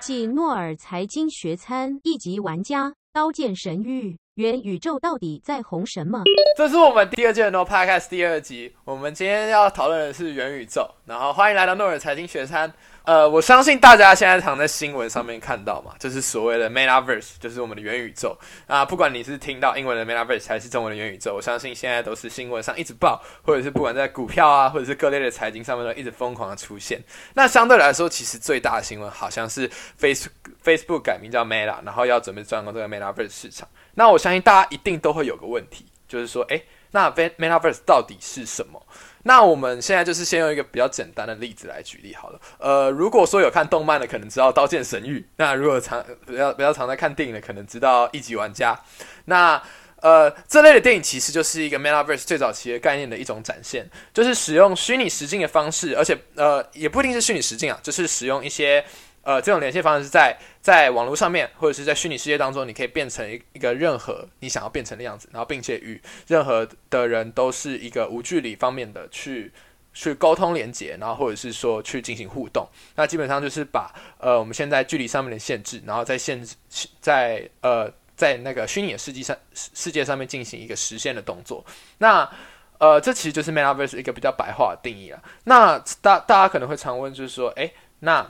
[0.00, 6.22] 继诺尔财经学餐一级玩家刀剑神域元宇宙到底在红什么？
[6.56, 8.74] 这是我们第二季的 No Podcast 第二集。
[8.86, 12.72] 我们今天要讨论的是元宇宙，然后欢迎来到诺尔财经学餐。
[13.04, 18.84] 呃，我相信大家现在常在新闻上面看到嘛，就是所谓的 Metaverse，就是我们的元宇宙啊。
[18.84, 27.02] 不管你是听到英文的 Metaverse 还是中文的元宇宙，我相信现在都是新闻上一直报，或者是不管在股票啊，或者是各类的财经上面都一直疯狂的出现。
[27.34, 30.30] 那相对来说，其实最大的新闻好像是 Facebook
[30.62, 33.66] Facebook 改名叫 Meta，然后要准备转攻这个 Metaverse 市场。
[33.94, 38.80] 那我相信大家一定都会有个问题，就是说，诶，那 Metaverse 到底是什么？
[39.24, 42.40] 那我们现在就是先用一个比较简单的例子来举例好了。
[42.58, 48.74] 呃，如果说有看动漫的，可能知道《刀剑神域》；那如果常比较比较常在看电影的，可能知道《一级玩家》。
[49.26, 49.62] 那
[50.00, 58.84] 呃，这类的电影其实就是一个 Metaverse 最早期的概念的一种展现，就是使用虚拟实境的方式，而且呃，也不一定是虚拟实境啊，就是使用一些。
[59.22, 69.52] 呃，这种连线方式在在网络上面，或者是在虚拟世界当中，你可以变成一一个任何你想要变成的样子，然后并且与任何的人都是一个无距离方面的去
[69.92, 72.66] 去沟通连接，然后或者是说去进行互动。
[72.96, 76.56] 那基本上就是把呃我们现在距离上面的限制，然后在限制
[77.00, 81.62] 在呃在那个虚拟的世界上世界上面进行一个实现的动作。
[81.98, 82.26] 那
[82.78, 85.22] 呃这其实就是 Metaverse 一个比较白话的定义了。
[85.44, 88.26] 那大大家可能会常问，就是说，哎，那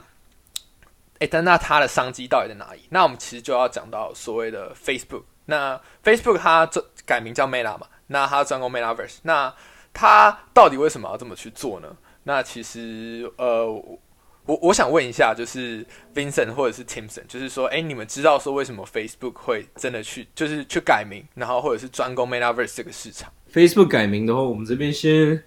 [1.21, 2.79] 哎，但那它的商机到底在哪里？
[2.89, 5.21] 那我们其实就要讲到所谓的 Facebook。
[5.45, 7.85] 那 Facebook 它这改名叫 Meta 嘛？
[8.07, 9.17] 那它专攻 Metaverse。
[9.21, 9.53] 那
[9.93, 11.95] 它到底为什么要这么去做呢？
[12.23, 25.43] 那其实呃，我我想问一下，就是 Vincent 或者是 Timson，就是说，哎，你们知道说为什么 Facebook 会真的去就是去改名，然后或者是专攻 Metaverse 这个市场？Facebook 改名的话，我们这边先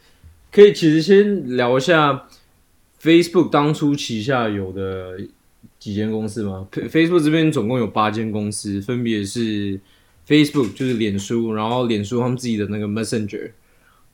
[0.53, 2.29] 可以其实先聊一下
[3.03, 5.19] Facebook 当初旗下有的。
[5.85, 9.79] 几间公司吗？Facebook 这边总共有八间公司，分别是
[10.27, 13.51] Facebook 就是脸书，然后脸书他们自己的那个 Messenger，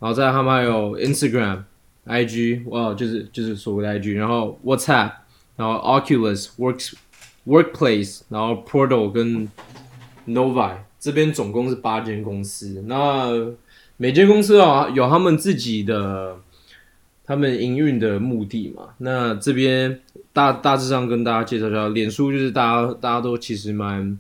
[0.01, 1.63] 然后再他们还有 Instagram、
[2.07, 5.13] IG，哇，就是就是所谓的 IG，然后 WhatsApp，
[5.55, 6.95] 然后 Oculus Works
[7.47, 9.49] Workplace，然后 Portal 跟
[10.27, 12.83] Novi，这边总共是八间公司。
[12.89, 13.29] 那
[13.97, 16.37] 每间公司啊有他们自己的
[17.25, 18.89] 他们营运的目的嘛？
[18.99, 20.01] 那这边。
[20.33, 24.19] 大大致上跟大家介绍一下，脸书就是大家大家都其实蛮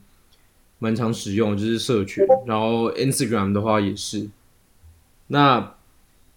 [0.81, 2.25] 蛮常使用，就是社群。
[2.47, 4.29] 然后 Instagram 的话也是。
[5.29, 5.75] 那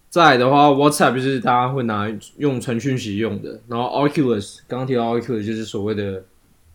[0.09, 2.07] 再的话，WhatsApp 就是大家会拿
[2.37, 3.61] 用传讯息用的。
[3.67, 6.23] 然后 Oculus 刚刚提到 Oculus 就是所谓的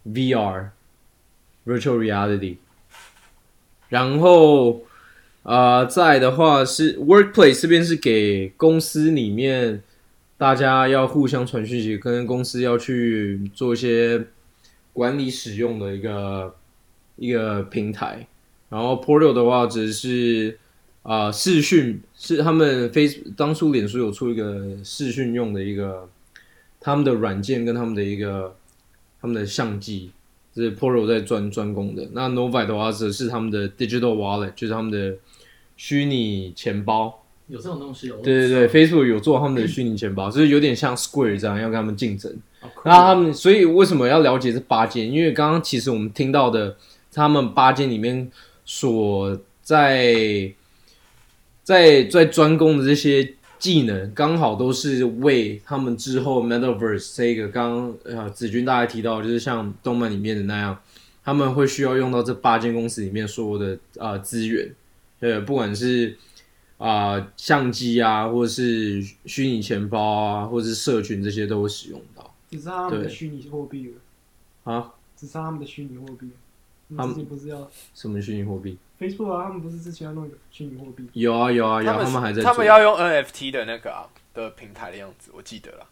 [0.04, 0.70] VR
[1.64, 2.56] Virtual Reality。
[3.88, 4.82] 然后
[5.44, 9.84] 啊，再的话是 Workplace 这边是给公司里面。
[10.38, 14.24] 大家要互相传讯息，跟公司要去做一些
[14.92, 16.54] 管理使用的一个
[17.16, 18.24] 一个平台。
[18.68, 20.56] 然后 Portal 的话，只是
[21.02, 26.08] 啊视讯是他们 Face 当初脸书有出一个视讯用的一个
[26.78, 28.54] 他们的软件跟他们的一个
[29.20, 30.12] 他们的相机，
[30.54, 32.08] 是 Portal 在专专攻的。
[32.12, 35.16] 那 Novi 的话，则是他们的 Digital Wallet，就是他们的
[35.76, 37.24] 虚拟钱包。
[37.48, 38.18] 有这种东西哦。
[38.22, 42.34] 对对对，Facebook 有做他们的虚拟钱包， 就是有点像 Square 这样，要跟他们竞争。
[42.84, 45.10] 那他们所以为什么要了解这八间？
[45.10, 46.76] 因为刚刚其实我们听到的，
[47.12, 48.30] 他们八间里面
[48.64, 50.52] 所在
[51.62, 60.78] 在在专攻的这些技能，刚好都是为他们之后 Metaverse 这个刚呃子君大概提到，就是像动漫里面的那样，
[61.24, 64.70] 他们会需要用到这八间公司里面所有的啊资源，
[65.20, 66.16] 呃，不管是。
[66.78, 72.34] 啊，相机啊，或者是虚拟钱包啊，或者是社群这些都会使用到。
[72.50, 74.94] 只是他们的虚拟货币了啊？
[75.16, 76.30] 只是他们的虚拟货币。
[76.96, 81.06] 他们不是要什么虚拟货币？Facebook 啊，他们不是之前要弄一个虚拟货币？
[81.12, 82.42] 有啊有啊有，他们还在。
[82.42, 85.86] 他们要用 NFT 的那个的平台的样子，我记得了。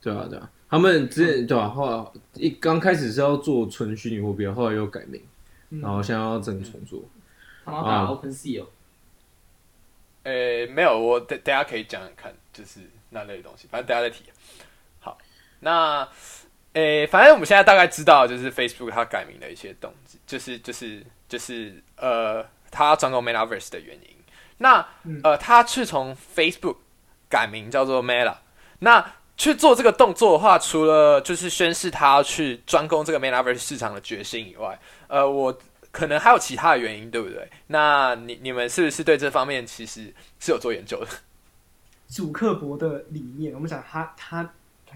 [0.00, 5.20] 对啊对啊，他们之前对啊，后来一刚开始是要做纯虚拟货币，后来又改名，
[5.82, 7.02] 然后现在要整重做。
[7.64, 8.66] 啊，OpenSea 哦。
[10.28, 14.24] 呃，没有，我等大家可以讲讲看，就是那类的东西，反正大家再提。
[15.00, 15.16] 好，
[15.60, 16.06] 那，
[16.74, 24.16] 呃，反正我们现在大概知道，就是 Facebook 它改名的一些动机，就是就是就是呃，它专攻 Metaverse 的原因。
[24.58, 24.86] 那
[25.22, 26.76] 呃，它是从 Facebook
[27.30, 28.36] 改名叫做 Meta，
[28.80, 35.58] 那去做这个动作的话，除了就是宣示他要去专攻这个 Metaverse 市场的决心以外，呃，我。
[35.98, 37.50] 可能还有其他的原因，对不对？
[37.66, 41.08] 那你你们是不是对这方面其实是有做研究的？
[42.06, 44.48] 主克伯的理念，我们讲他他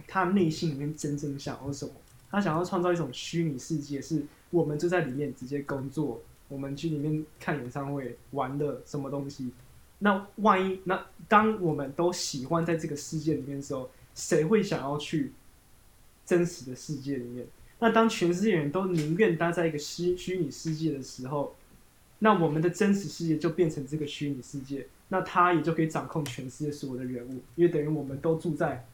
[0.06, 1.93] 他内心里面真正想要什么？
[2.31, 9.50] 他想要创造一种虚拟世界，是我们就在里面直接工作，我们去里面看演唱会、玩乐什么东西。
[9.99, 15.32] 那万一那当我们都喜欢在这个世界里面的时候，谁会想要去
[16.25, 17.44] 真实的世界里面？
[17.82, 21.56] 那当全世界人都宁愿待在一个虚虚拟世界的时候，
[22.20, 28.87] 那我们的真实世界就变成这个虚拟世界，那他也就可以掌控全世界所有的人物，因为等于我们都住在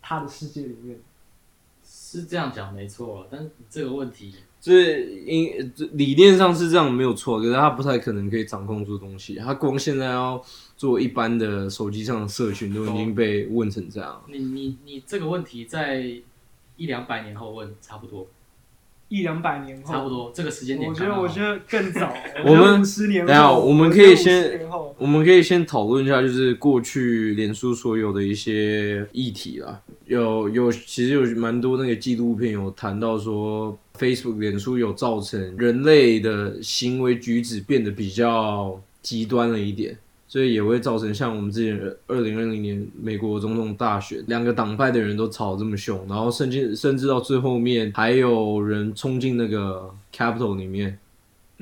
[0.00, 0.98] 他的世界里面。
[1.84, 9.34] 是这样讲没错，但这个问题，这因理念上是这样没有错，可是他不太可能可以掌控住东西。
[9.34, 10.42] 他光现在要
[10.76, 14.22] 做一般的手机上的社群，都已经被问成这样。
[14.28, 16.14] 你你你这个问题在
[16.80, 18.26] 一两百年后问差不多，
[19.08, 20.88] 一两百年后差不多这个时间点。
[20.88, 22.10] 我觉得我觉得更早。
[22.42, 29.78] 我们十年等下我们可以先我我们可以先讨论一下，就是过去脸书所有的一些议题啦。
[30.06, 39.98] 有有，其实有蛮多那个纪录片有谈到说，Facebook 脸书有造成人类的行为举止变得比较极端了一点，
[40.30, 50.96] 所以也会造成像我们之前二零二零年美国总统大选，两个党派的人都吵这么凶，然后甚至甚至到最后面还有人冲进那个 capital 里面。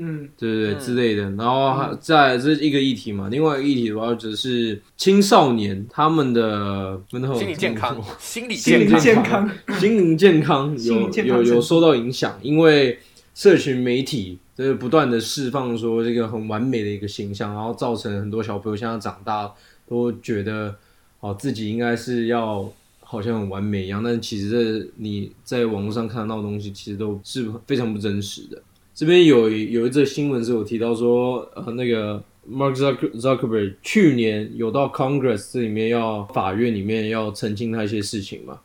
[0.01, 9.51] 嗯，对对对之类的，然后还在这一个议题嘛，另外一个议题的话就是青少年他们的心理健康，心理健康，
[9.81, 12.97] 心灵健康有有有受到影响，因为
[13.39, 19.55] 社群媒体就是不断的释放说这个很完美的一个形象，然后造成很多小朋友现在长大
[19.87, 20.75] 都觉得
[21.21, 22.69] 哦自己应该是要
[22.99, 28.61] 好像很完美一样，但其实这你在网络上看到的东西其实都是非常不真实的。
[28.93, 32.21] 这边有有一则新闻是有提到说，呃，那个
[32.51, 38.59] Mark Zuckerberg 去年有到 Congress 这里面要法院里面要澄清他一些事情嘛。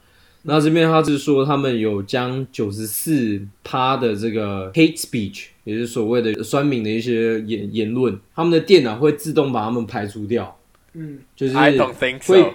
[0.44, 10.58] 那这边他是说，他们有将九十四趴的这个 hate speech，也就是所谓的酸民的一些言言论，他们的电脑会自动把他们排除掉。
[10.94, 12.54] 嗯，就是会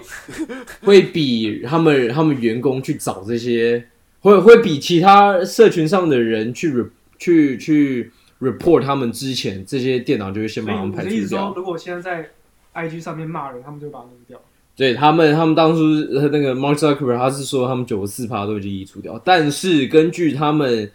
[0.83, 3.89] 会比他们他们员工去找这些，
[4.21, 6.73] 会会比其他社群上的人去。
[7.21, 11.19] 去去 report 他们之前这些电脑就会先把他们排除掉。
[11.19, 12.31] 意思说，如果现在在
[12.73, 14.41] IG 上面骂人，他们就把它弄掉。
[14.79, 15.83] 对他们，他们当初
[16.31, 20.91] 那个 Mark Zuckerberg 他是说他们九十四趴都已经移除掉，但是根据他们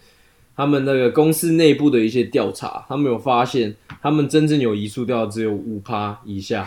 [0.56, 6.66] 他们那个公司内部的一些调查，他们有发现他们真正有移除掉只有五趴以下。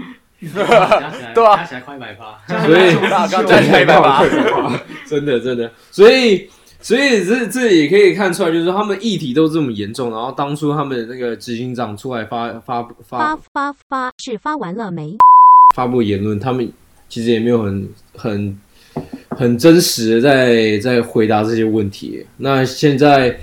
[0.52, 2.36] 对啊，加起来快一百趴，
[2.66, 2.94] 所以
[3.30, 4.22] 加起来一百趴，
[5.06, 6.50] 真的真的，所以。
[6.78, 15.16] 所以这这也可以看出来，就是他们议题都这么严重，然后当初他们那个执行长出来发发发发发是发完了没？
[15.74, 16.70] 发布言论，他们
[17.08, 18.58] 其实也没有很很
[19.30, 22.24] 很真实的在在回答这些问题。
[22.38, 23.38] 那现在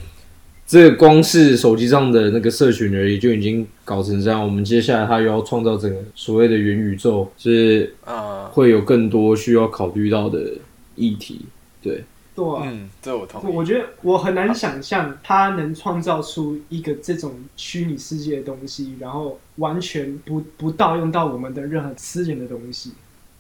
[0.66, 4.42] 这光是手机上的那个社群而已，就已经搞成这样。
[4.42, 10.54] 我们接下来他又要创造整个所谓的元宇宙，是啊，会有更多需要考虑到的
[10.96, 11.42] 议题，
[11.82, 12.04] 对。
[12.36, 13.56] 对，嗯，这我同意。
[13.56, 22.92] 我觉得我很难想象他能创造出一个这种虚拟世界的东西，然后完全不不盗用到我们的任何私人的东西。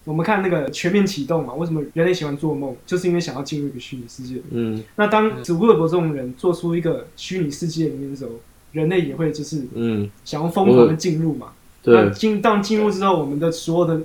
[0.05, 4.41] 我们看那个全面启动嘛，为什么人类喜欢做梦，就是因为想要进入一个虚拟世界。
[4.51, 8.31] 嗯，那当祖克伯这种人做出一个虚拟世界里面的时候，
[8.73, 11.53] 人类也会就是嗯，想要疯狂的进入嘛。
[11.81, 14.01] 对，进当进入之后，我们的所有的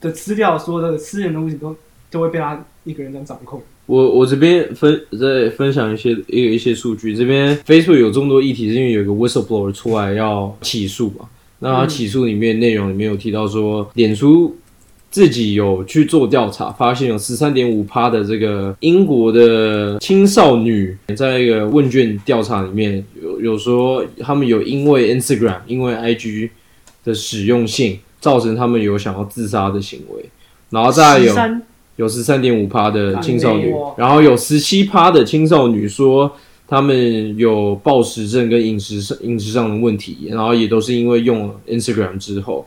[0.00, 1.76] 的资料，所有的私人的东西都
[2.10, 3.60] 都会被他一个人这样掌控。
[3.86, 11.28] 我我这边分再分享一些一一些数据，这边 Facebook 有这么多议题，是因为有一个 whistleblower 出来要起诉嘛？
[11.58, 14.56] 那他起诉里面内容里面有提到说，脸书
[15.10, 26.48] 自己有去做调查，发现有十三点五趴的这个英国的青少女，在一个问卷调查里面有有说，他们有因为 Instagram 因为 IG
[27.04, 30.24] 的使用性，造成他们有想要自杀的行为，
[30.70, 31.34] 然后再有。
[31.96, 36.30] 有十三点五趴的青少年，然后有十七趴的青少年说
[36.66, 42.66] 他们有暴食症跟饮食上饮食上的问题，然后也都是因为用了 Instagram 之后，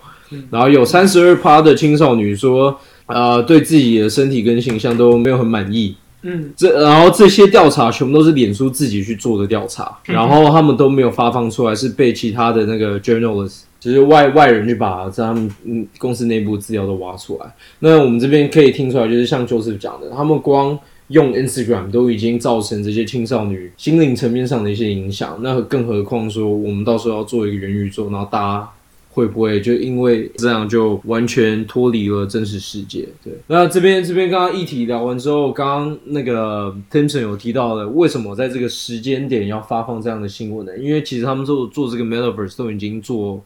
[0.50, 5.96] 然后有三十二趴的青少年说，呃，对自己的身体跟形象都没有很满意。
[6.22, 13.62] 嗯，这然后这些调查全部都是脸书自己去做的调查，然后他们都没有发放出来，是被其他的那个 journalist。
[13.88, 20.78] 就是外外人去把在他们嗯公司内部资料都挖出来，那我们这边可以听出来，就是像 Joseph 讲的，他们光
[21.08, 28.70] 用 Instagram 都已经造成这些青少年心灵层面上的一些影响，那更何况说我们到时候要做一个元宇宙，然后大家
[29.10, 33.08] 会不会就因为这样就完全脱离了真实世界？
[33.24, 40.78] 对，那这边这边刚刚议题聊完之后，刚刚那个 Timson 有提到了为什么在这个时间点要发放这样的新闻呢？
[40.78, 43.42] 因为其实他们做做这个 Metaverse 都已经做，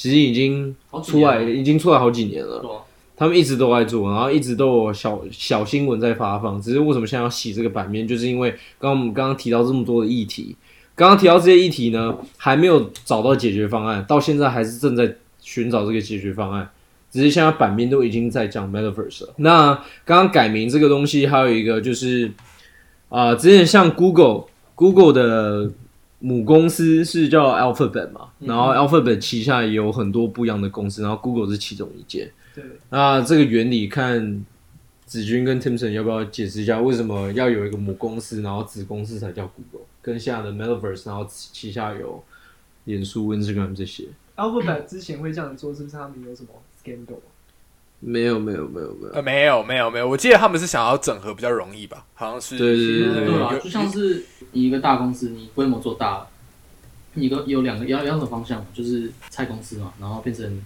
[0.00, 2.58] 其实已经出来，已经出来好几年了。
[2.60, 2.88] 啊
[3.20, 6.58] 他们一直都在做，然后一直都有小小新闻在发放。
[6.58, 10.56] 只是为什么现在要洗这个版面，就是因为刚刚我们刚刚提到这么多的议题，
[10.94, 16.70] 刚刚提到这些议题呢，还没有找到解决方案，到现在还是正在寻找这个解决方案。
[17.10, 19.34] 只是现在版面都已经在讲 Metaverse 了。
[19.36, 19.74] 那
[20.06, 22.32] 刚刚改名这个东西，还有一个就是
[23.10, 25.70] 啊、之前像 Google Google 的
[26.20, 32.30] 母公司是叫 Alphabet 嘛，然后 Alphabet 旗下也有很多不一样的公司，然后 Google 是其中一间。
[32.54, 34.44] 对，那这个原理，看
[35.06, 42.22] 子君跟 Timson 要不要解释一下，为什么要有一个母公司，然后子公司才叫 Google，跟现在的 Metaverse，然后旗下有
[42.84, 44.04] 脸书、Instagram 这些
[44.36, 46.50] ？Alphabet 之前会这样做，是不是他们有什么
[46.84, 47.20] scandal？
[48.00, 49.12] 没有，没有，没有，没有。
[49.12, 52.56] 呃，没有没有没有，我记得他们是想要整合比较容易吧，好像是。
[52.56, 56.28] 对对对对对啊，就像是你一个大公司，你规模做大了，
[57.14, 60.62] 你个有两个要两种方向，就是拆公司嘛，然后变成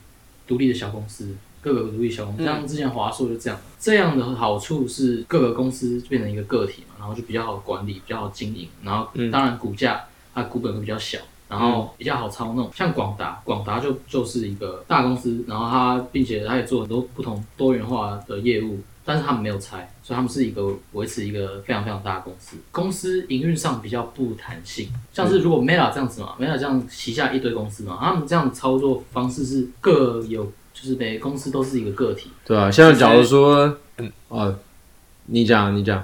[0.47, 11.19] 独立的小公司，各个独立小公司，嗯像之前华硕就这样，这样的好处是各个公司变成一个个体嘛，然后就比较好管理，比较好经营，然后嗯当然股价它股本会比较小。
[11.55, 22.57] 然后比较好操弄，像广达，广达就就是一个大公司，然后它并且它也做很多不同多元化的业务，但是他们没有拆，所以他们是一个维持一个非常非常大的公司。
[22.73, 32.31] 公司营运上比较不弹性，像是如果 Meta 这样子嘛，Meta 这样旗下一堆公司嘛，他们这样操作方式是各有，就是每个公司都是一个个体。
[32.45, 34.59] 对啊，像假如说，嗯哦，
[35.27, 36.03] 你讲，你讲，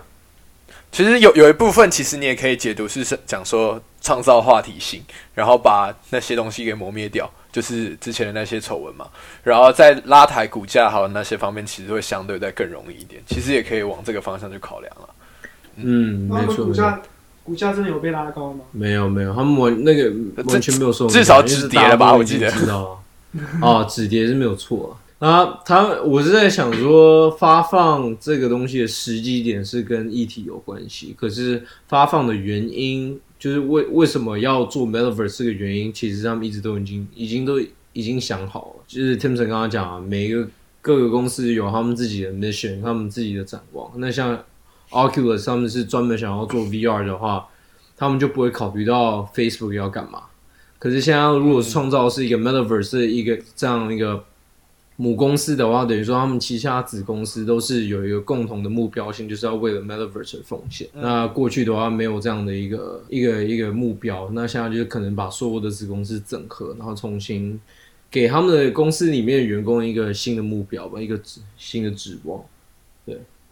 [0.92, 5.02] 其实有有一部分，其实你也可以解读是是讲说创造话题性，
[5.34, 9.06] 然后把那些东西给磨灭掉，就是之前的那些丑闻嘛，
[9.44, 13.22] 然后在拉抬股价还有那些方面，其实会相对再更容易一点。
[13.26, 15.08] 其实也可以往这个方向去考量了。
[15.76, 17.00] 嗯，没错，股价
[17.44, 18.64] 股价真的有被拉高吗？
[18.72, 20.12] 没有没有，他们完那个
[20.50, 23.00] 完全没有受，至少止跌了吧我记得知道
[23.60, 24.92] 啊，哦，止跌是没有错啊。
[25.22, 37.60] 那他我是在想说，发放这个东西的时机点是跟议题有关系，可是发放的原因就是为为什么要做 Metaverse 这个原因，其实他们一直都已经已经都
[37.92, 38.84] 已经想好了。
[38.86, 40.48] 就是 Timson 刚刚讲啊，每个
[40.80, 43.90] 各个公司有他们自己的 mission，他们自己的展望。
[43.96, 44.42] 那像
[44.88, 47.46] Oculus 他们是专门想要做 VR 的话，
[47.94, 50.22] 他们就不会考虑到 Facebook 要干嘛。
[50.78, 54.24] 可是现在如果创造是一个 Metaverse 的一个这样一个
[55.00, 60.86] 母公司的话，等于说他们旗下子公司都是有一个共同的目标性，就是要为了 Metaverse 而奉献。
[60.92, 67.58] 那过去的话没有这样的一个一个一个目标，那现在就是可能把所有的子公司整合，然后重新
[68.10, 72.44] 给他们的公司里面的员工一个新的目标吧，一个指新的指望。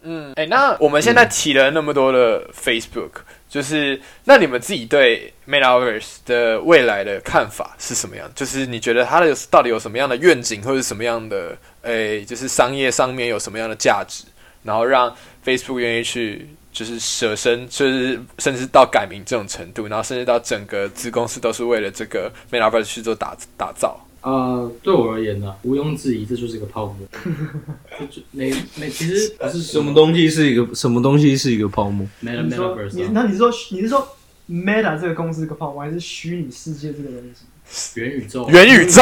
[0.01, 3.11] 嗯，哎，那我们现在提了那么多的 Facebook，
[3.49, 8.31] 就是那你们自己对 Metaverse 的未来的看法是什么样？
[8.33, 14.23] 就是你觉得它的到底有什么样的愿景，或者什么样的诶，就是商业上面有什么样的价值，
[14.63, 15.13] 然后让
[15.43, 23.99] Facebook 愿意去就是舍身，就是甚至到改名这种程度，然后甚至到整个子公司都是为了这个 Metaverse 去做打打造。
[24.21, 27.07] 呃，对我而言呢，毋庸置疑，这就是一个泡沫。
[28.09, 34.07] 就每每，其实不是什么东西是一个 什么东西是一个泡沫？Meta 你说 Metaverse 你啊那你是说你是说
[34.49, 37.99] Meta 这个公司个泡沫，还是虚拟世界这个东西？
[38.01, 39.01] 元宇宙，元宇宙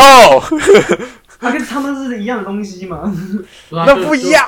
[1.39, 3.15] 它跟他们是一样的东西吗？
[3.69, 4.29] 对啊那不一。
[4.31, 4.43] 样，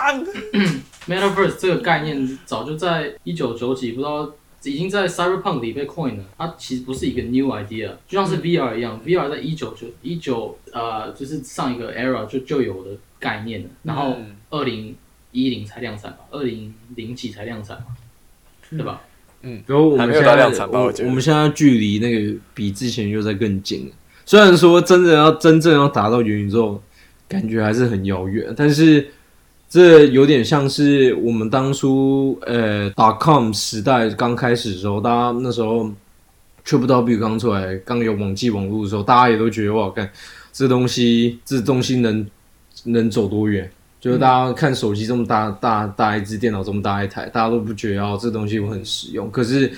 [1.08, 4.30] Metaverse 这个概念早就在一九九几，不知道
[4.64, 6.24] 已经在 Cyberpunk 里被 coin 了。
[6.38, 14.96] 它其实不是一个 new idea，就像是 VR 一样、v r 在一九九一九呃，就是上一个 era 就就有的概念了，然后嗯二零
[15.32, 17.86] 一零才量产吧，二零零几才量产嘛，
[18.72, 19.02] 对吧？
[19.42, 23.92] 嗯然后我还们现在没有到量产吧我们现在距离那个比之前又在更近了。
[24.26, 26.82] 虽然说真正要真正要达到元宇宙，
[27.28, 29.10] 感觉还是很遥远，但是
[29.70, 35.88] 这有点像是我们当初呃 dot com 时代刚开始的时候，大家那时候
[36.66, 40.10] Triple W 刚出来，刚有网际网络的时候，大家也都觉得哇，看
[40.52, 42.26] 这东西这东西能
[42.86, 43.70] 能走多远？
[44.02, 49.30] 就是大家看手机这么大大大一只，电脑这么大一台，大家都不觉得哦这东西会很实用。
[49.30, 49.72] 可是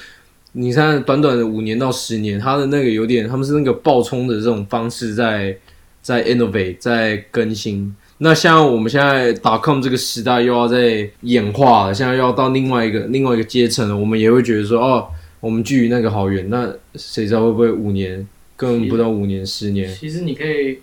[0.53, 5.57] 你看短短的五年到十年，它的那个有点，他们是那个爆冲的这种方式在
[6.01, 7.93] 在 innovate 在更新。
[8.24, 15.08] 那像我们现在打 com 这个时代又要在演化了，现在又要到另外一个另外一个阶层了，我们也会觉得说哦，
[15.40, 16.48] 我们距离那个好远。
[16.48, 19.92] 那谁知道会不会五年，根本不到五年、十年？
[19.92, 20.82] 其实你可以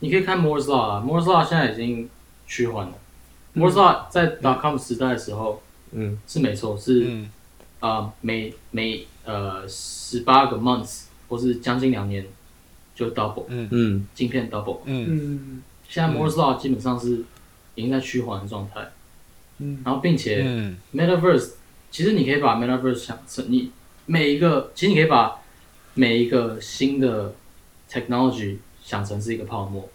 [0.00, 2.06] 你可以看 Moore's Law 啊，Moore's Law 现在已经
[2.46, 2.92] 趋缓了。
[3.54, 7.30] Moore's Law 在 dot com 时代的时候嗯是没错，是嗯
[7.80, 12.26] 啊、每每呃十八个 months 或是将近两年
[12.94, 14.80] 就 double 嗯镜片 double。
[14.84, 17.24] 嗯嗯现在 Moore's Law 基本上是
[17.74, 18.90] 已经在趋缓的状态，
[19.58, 19.82] 嗯。
[19.84, 20.76] 然后并且嗯。
[20.94, 21.52] Metaverse
[21.90, 23.70] 其实你可以把 Metaverse 想成你
[24.06, 25.40] 每一个，其实你可以把
[25.94, 27.34] 每一个新的
[27.90, 29.88] technology 想成是一个泡沫，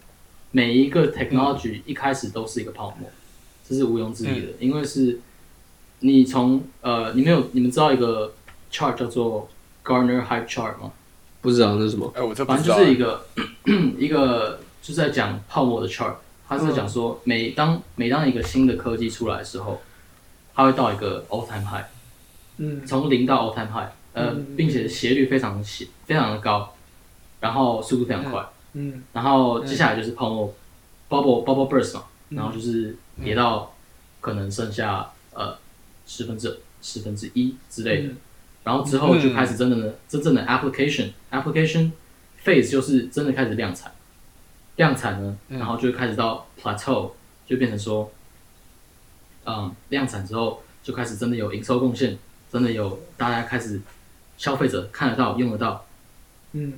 [0.52, 3.10] 每一个 technology 一开始都是一个泡沫，
[3.68, 5.20] 这是毋庸置疑的，因为是
[6.00, 8.34] 你从呃，你们有你们知道一个
[8.72, 9.48] chart 叫做
[9.84, 10.92] Gartner Hype Chart 吗？
[11.42, 12.12] 不知道那是什么。
[12.16, 13.26] 哎，我这反正就是一个
[13.98, 16.16] 一个就是在讲泡沫的 chart，
[16.48, 19.82] 他是在讲说每当每当一个新的科技出来的时候，
[20.54, 21.86] 它会到一个 all time high，
[22.58, 22.86] 嗯。
[22.86, 26.74] 从零到 all time high，呃嗯，并且斜率非常的斜非常的高，
[27.40, 30.54] 然后速度非常快，嗯然后接下来就是泡沫
[31.10, 32.38] bubble bubble burst 嘛，嗯。
[32.38, 33.74] 然后就是跌到
[34.20, 35.58] 可能剩下呃
[36.06, 38.08] 十分之十分之一之类的。
[38.10, 38.18] 嗯。
[38.64, 41.92] 然后之后就开始真正的、真正的 application application
[42.46, 43.92] phase 就是真的开始量产，
[44.78, 47.12] 量产呢，然后就开始到 plateau，
[47.46, 48.12] 就变成说，
[49.46, 52.18] 嗯，量产之后就开始真的有营收贡献，
[52.52, 53.82] 真的有大家开始
[54.38, 55.86] 消费者看得到用得到，
[56.54, 56.74] 嗯。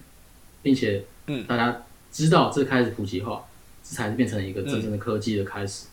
[0.62, 1.45] 并且嗯。
[1.45, 3.43] 大家知道这开始普及化，
[3.83, 5.88] 这才是变成一个真正的科技的开始。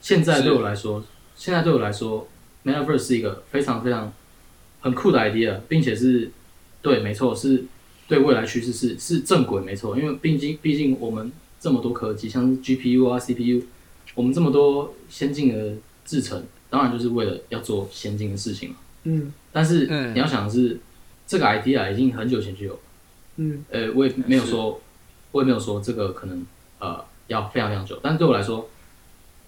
[0.00, 1.04] 现在对我来说，
[1.36, 2.26] 现在对我来说
[2.64, 4.12] ，Metaverse 是一个非常非常
[4.80, 6.32] 很酷的 idea，并且是
[6.80, 7.64] 对，没错，是
[8.12, 9.98] 对未来趋势是是正轨，没错。
[9.98, 13.62] 因为毕竟毕竟我们这么多科技，像是 GPU 啊、CPU，
[14.14, 18.76] 我们这么多先进的制程，当然就是为了要做先进的事情嘛。
[19.04, 19.32] 嗯。
[19.50, 20.14] 但是嗯。
[20.14, 20.78] 你要想的是，
[21.26, 22.80] 这个 idea 已经很久前就有，
[23.36, 23.64] 嗯。
[23.70, 24.78] 呃，我也没有说，
[25.30, 26.44] 我也没有说这个可能
[26.80, 28.68] 呃要非常非常久，但是对我来说，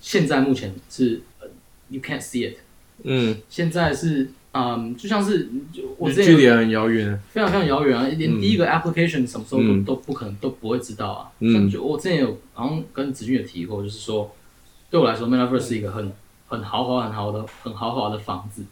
[0.01, 1.49] 现在目前是、呃、
[1.91, 2.57] you can't see it，
[3.03, 7.21] 嗯，现在是嗯，就像是就我之前距离很遥远。
[7.31, 11.27] 非常非常遥远啊，连嗯第一个 application 什么时候都、嗯都不可能都不会知道啊。
[11.41, 14.33] 嗯像就我之前有好像跟子俊有提过，就是说
[14.89, 16.13] 对我来说，Metaverse 是一个很
[16.47, 18.63] 很豪华、很豪的、很豪华的房子。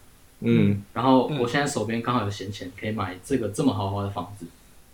[0.45, 4.47] 嗯然后我现在手边刚好有闲钱，可以买这个这么豪华的房子，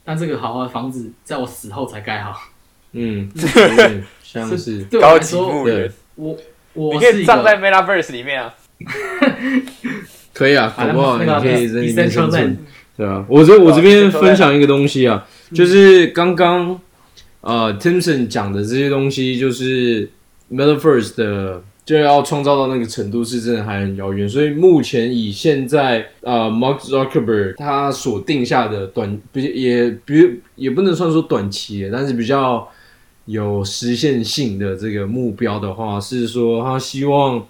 [0.05, 2.41] 但这个豪华的房子在我死后才盖好。
[2.93, 3.31] 嗯，
[4.25, 6.39] 像是对我高级来说，对墓园，我
[6.73, 8.55] 我你可是一个以葬在 Metaverse 里面啊。
[10.39, 12.57] 可以啊，搞不好你可以在里面生存。
[12.97, 16.81] 对啊，我这我这边分享一个东西啊，就是刚刚
[17.41, 20.09] 呃 Timson 讲的这些东西，就是
[20.53, 24.29] Metaverse 的就要创造到那个程度，是真的还很遥远。
[24.29, 32.69] 所以目前以现在呃 Mark Zuckerberg 他所定下的短，比也比也不能算说短期，但是比较
[33.25, 37.45] 有实现性的这个目标的话，是说他希望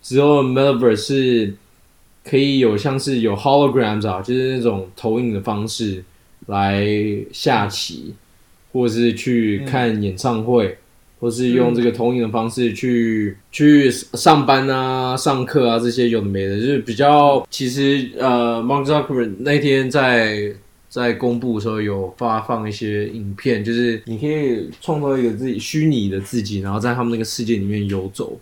[0.00, 1.54] 之后 Metaverse 是
[2.24, 6.02] 可以有像是有 holograms 啊，就是那种投影的方式
[6.46, 6.86] 来
[7.32, 8.14] 下棋，
[8.72, 10.78] 或是去看演唱会，
[11.18, 20.54] 或是用这个投影的方式去去上班啊、上课啊这些有的没的，就是比较其实呃，Mark Zuckerberg 那天在。
[20.90, 28.36] 在公布的时候有发放一些影片，就是你可以创造一个自己虚拟的自己，然后在他们那个世界里面游走。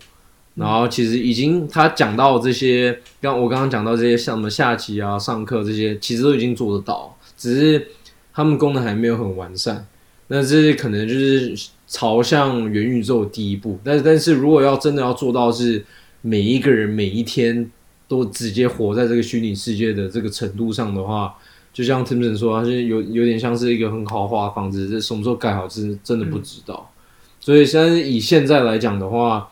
[0.59, 7.87] 然后其实已经他讲到这些，刚我刚刚讲到这些像什么下棋啊、上课这些，其实都已经做得到，只是
[8.33, 9.87] 他们功能还没有很完善。
[10.27, 11.55] 那这可能就是
[11.87, 13.79] 朝向元宇宙的第一步。
[13.83, 15.83] 但是但是如果要真的要做到是
[16.21, 17.71] 每一个人每一天
[18.07, 21.33] 都直接活在这个虚拟世界的这个程度上的话，
[21.73, 26.91] 就像 Timson 说，它是有有点像是一个很豪华的房子，这什么时候盖好，是真的不知道。
[27.39, 29.48] 所以现在以现在来讲的话，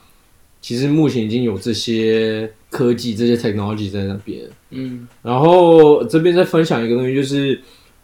[0.68, 4.42] 其实目前已经有这些科技、这些 technology 在那边。
[4.72, 7.58] 嗯然后这边再分享一个东西，就是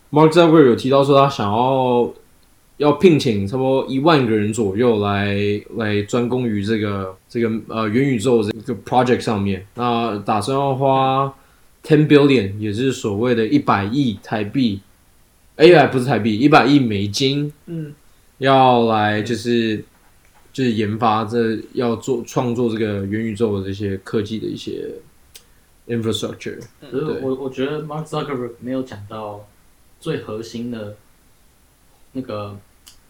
[0.09, 2.09] Mark Zuckerberg 有提到说，他想要
[2.77, 5.35] 要聘请差不多一万个人左右来
[5.75, 9.67] 来专攻于这个这个呃元宇宙这个 project 上面。
[9.75, 11.33] 那打算要花
[11.85, 14.79] ten billion，也就是所谓的一百亿台币，
[15.57, 17.93] 哎，不是台币，一百亿美金，嗯
[18.37, 19.83] 要来就是
[20.53, 24.87] 就是研发这要做创作这个元宇宙的这些科技的一些
[25.87, 26.59] infrastructure。
[26.79, 29.49] 可是我我觉得 Mark Zuckerberg 没有讲到
[29.99, 30.95] 最核心的
[32.11, 32.57] 那个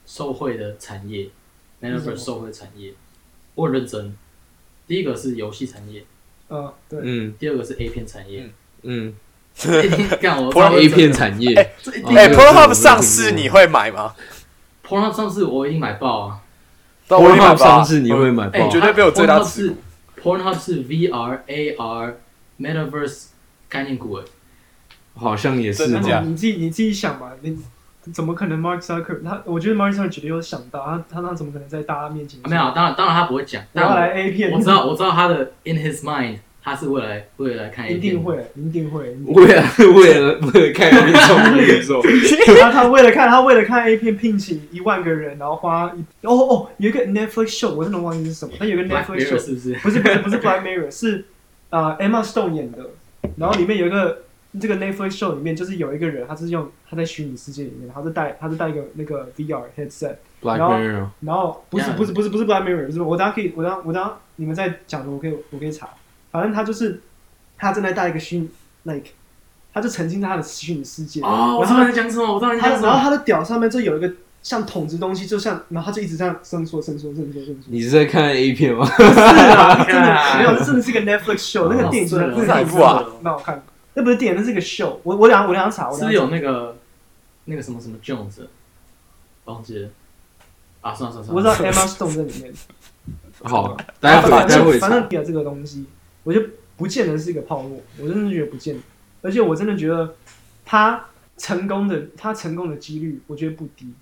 [0.05, 1.29] 受惠的产业
[1.81, 2.93] ，Metaverse 受惠产业，
[3.55, 4.15] 我很认真。
[4.87, 6.05] 第一个是游戏产业，
[6.47, 8.49] 呃对，嗯第二个是 A 片产业。
[8.83, 9.13] 嗯
[10.19, 14.15] 干我 A 片产业，哎哦这个是我没有，Pornhub 上市你会买吗
[14.83, 16.41] ？Pornhub 上市我已经买爆啊！
[17.17, 18.69] 对我一定买上市你会买哎、爆？
[18.69, 19.75] 绝对没有最大 Pornhub 是
[20.21, 22.13] Pornhub 是 VR、AR、
[22.59, 23.25] Metaverse
[23.69, 24.23] 概念股哎，
[25.15, 26.23] 好像也是真的假的哦。
[26.27, 27.57] 你自己你自己想吧，你
[28.13, 29.41] 怎么可能 Mark Zucker 他？
[29.45, 39.13] 我觉得 Mark Zucker 绝对有想到，他他那怎么可能在大家面前啊没有，当然当然他不会讲，我但我来 A 片，我知道我知道他的 in his mind，他是为了来为了来看一定会，一定会。
[39.25, 42.01] 为了为了为了看那种宇宙，
[42.61, 49.73] 他 他为了看他为了看 A 片聘请一万个人，然后花一哦哦有一个 Netflix show，我真的忘记是什么，他有个 Netflix show，是不是？
[49.75, 51.25] 不是不是不是 Black Mirror，是
[51.69, 52.91] 呃 Emma Stone 演的，
[53.35, 54.23] 然后里面有一个
[54.61, 65.89] 这个 Netflix show 里面就是有一个人，他是用他在虚拟世界里面，他是戴他是戴一个那个 VR headset，Black 然后 Mirror，然后不是不是不是不是 Black Mirror，不是我等下可以我等下我等下你们在讲的我可以我可以查，
[66.33, 66.99] 反正他就是
[67.57, 68.49] 他正在带一个虚拟
[68.83, 69.11] like，
[69.71, 73.03] 他就沉浸在他的虚拟世界，哦，我知道你在讲什么，我知道你在他然后讲什么。
[73.03, 77.61] 他的屌上面就有一个像筒子东西，就像然后他就一直这样伸缩伸缩伸缩伸缩。
[77.67, 78.85] 你是在看 A 片吗？
[78.85, 83.63] 是啊，真的没有，这 真的是个 Netflix show，那个电影真的哦那个电影哪一部啊蛮好看。
[83.93, 84.97] 那不是电影，那是个 show。
[85.03, 86.75] 我我两我两查，我是不是有那个
[87.45, 88.41] 那个什么什么 Jones，
[89.45, 89.89] 忘记了
[90.81, 92.51] 啊，算了算了我知道，Emma Stone 在里面。
[93.43, 94.89] 好，待会反待会反。
[94.89, 95.85] 正反正这个东西，
[96.23, 96.41] 我就
[96.77, 98.81] 不见得是一个泡沫，我真的觉得不见得，
[99.21, 100.15] 而且我真的觉得
[100.65, 101.05] 他
[101.37, 103.93] 成功的他成功的几率，我觉得不低。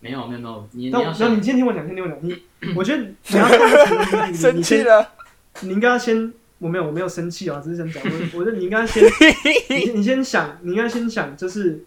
[0.00, 2.18] 没有没有没有，你你那你先听我讲，先听我讲。
[2.22, 2.36] 你，
[2.74, 5.08] 我觉得你要看他成功的几率，生你先气了，
[5.60, 9.04] 你应该要先，我没有，我没有生气啊，只是想讲，我我觉得你应该先，
[9.70, 11.84] 你你先想，你应该先想，就是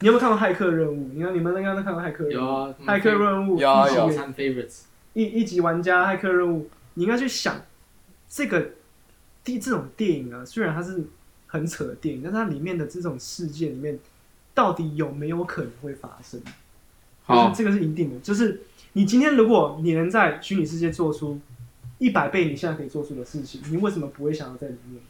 [0.00, 1.08] 你有没有看过《骇客任务》？
[1.12, 2.32] 你看你们应该都看过《骇客任务》。
[2.40, 3.60] 有啊，骇客任务
[5.12, 7.60] 一一级玩家骇客任务，你应该去想
[8.30, 8.70] 这个
[9.44, 11.04] 第这种电影啊，虽然它是
[11.46, 13.98] 很扯的电影，但是它里面的这种事件里面，
[14.54, 16.40] 到底有没有可能会发生？
[17.24, 18.18] 好就是这个是一定的。
[18.20, 18.62] 就是
[18.94, 21.40] 你今天如果你能在虚拟世界做出
[21.98, 25.00] 一百倍你现在可以做出的事情，你为什么不会想要在里面？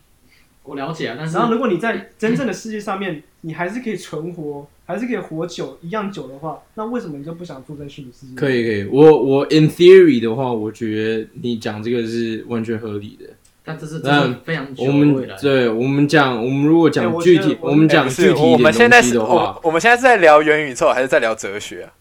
[0.63, 8.35] 我了解啊，但是然后如果你在真正的世界上面，你还是可以存活，还是可以活久一样久的话，那为什么你就不想住在虚拟世界？
[8.37, 13.31] 可以可以，我我 in theory 的话，我觉得你讲这个是完全合理的。
[13.65, 15.37] 但这是这那是非常久我们来。
[15.41, 21.93] 对我们讲，我们如果讲具体，我我们讲具体我一点们现在是东西的话我，我们现在是在聊元宇宙还是在聊哲学啊？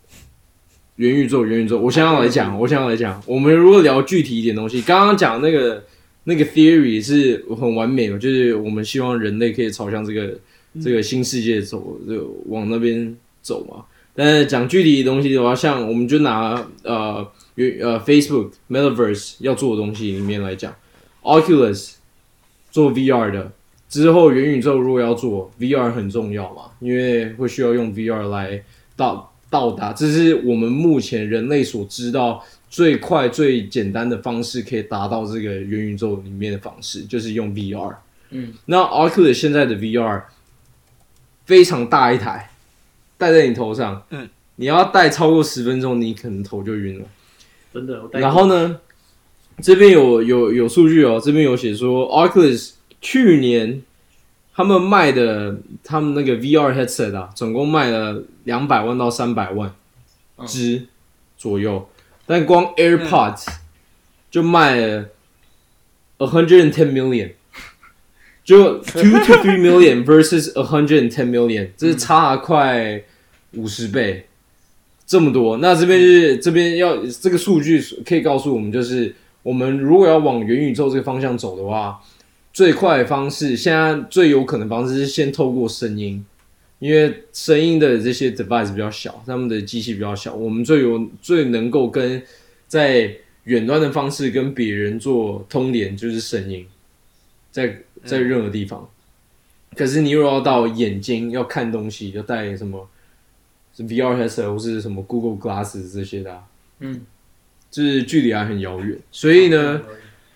[0.95, 5.83] 元宇宙，元宇宙，我先要来讲，我先要来讲，我们如果聊具体一点东西，刚刚讲那个
[6.25, 10.37] 那个 theory 是很完美的，就是我们希望人类可以朝向这个
[10.83, 13.85] 这个新世界走，就往那边走嘛。
[14.13, 20.75] 但是讲具体的东西的话，像我们就拿呃元呃 Facebook Metaverse 要做的东西里面来讲
[21.23, 21.93] ，Oculus
[22.71, 23.51] 做 VR 的
[23.89, 28.63] 之后，元宇宙如果要做 VR 很重要嘛，因为会需要用 VR 来
[28.95, 37.95] 到到达，这是我们目前人类所知道最快最简单的方式，可以达到这个元宇宙里面的方式，就是用 VR。
[38.29, 40.23] 嗯，那 Oculus 现在的 VR
[41.45, 42.49] 非常大一台，
[43.17, 47.05] 戴在你头上，嗯，你要戴超过十分钟，你可能头就晕了。
[47.73, 48.79] 真的，然后呢，
[49.61, 53.81] 这边有有有数据哦，这边有写说 Oculus 去年
[54.53, 59.73] 他们卖的他们那个 VR headset 啊，总共卖了两百万到三百万
[60.37, 60.87] 嗯只
[61.37, 61.89] 左右，
[62.25, 63.47] 但光 AirPods
[64.29, 65.09] 就卖了
[66.17, 67.31] a hundred and ten million。
[68.43, 73.01] 就 two to three million versus a hundred and ten million，这是差了快
[73.53, 74.25] 五十倍，
[75.05, 75.57] 这么多。
[75.57, 82.01] 那这边就是这边要这个数据可以告诉我们，就是我们如果要往元宇宙这个方向走的话，
[82.53, 86.25] 最快的方式，现在最有可能方式是先透过声音，
[86.79, 92.21] 因为声音的这些 device 比较小，他们的机器比较小，我们最有最能够跟
[92.67, 96.67] 在远端的方式跟别人做通联，就是声音，
[97.51, 98.87] 在在任何地方。
[99.75, 102.87] 可是你又要到眼睛要看东西，要带什么
[103.73, 106.43] 是 VR headset 或是什么 Google Glasses 这些的、
[106.79, 107.01] 嗯，
[107.71, 108.99] 就是距离还很遥远。
[109.09, 109.81] 所以呢，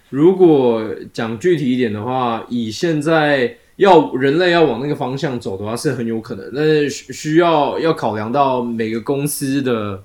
[0.09, 10.01] 如果讲具体一点的话，以现在要人类要往那个方向走的话，是很有可能，但是需需要要考量到每个公司的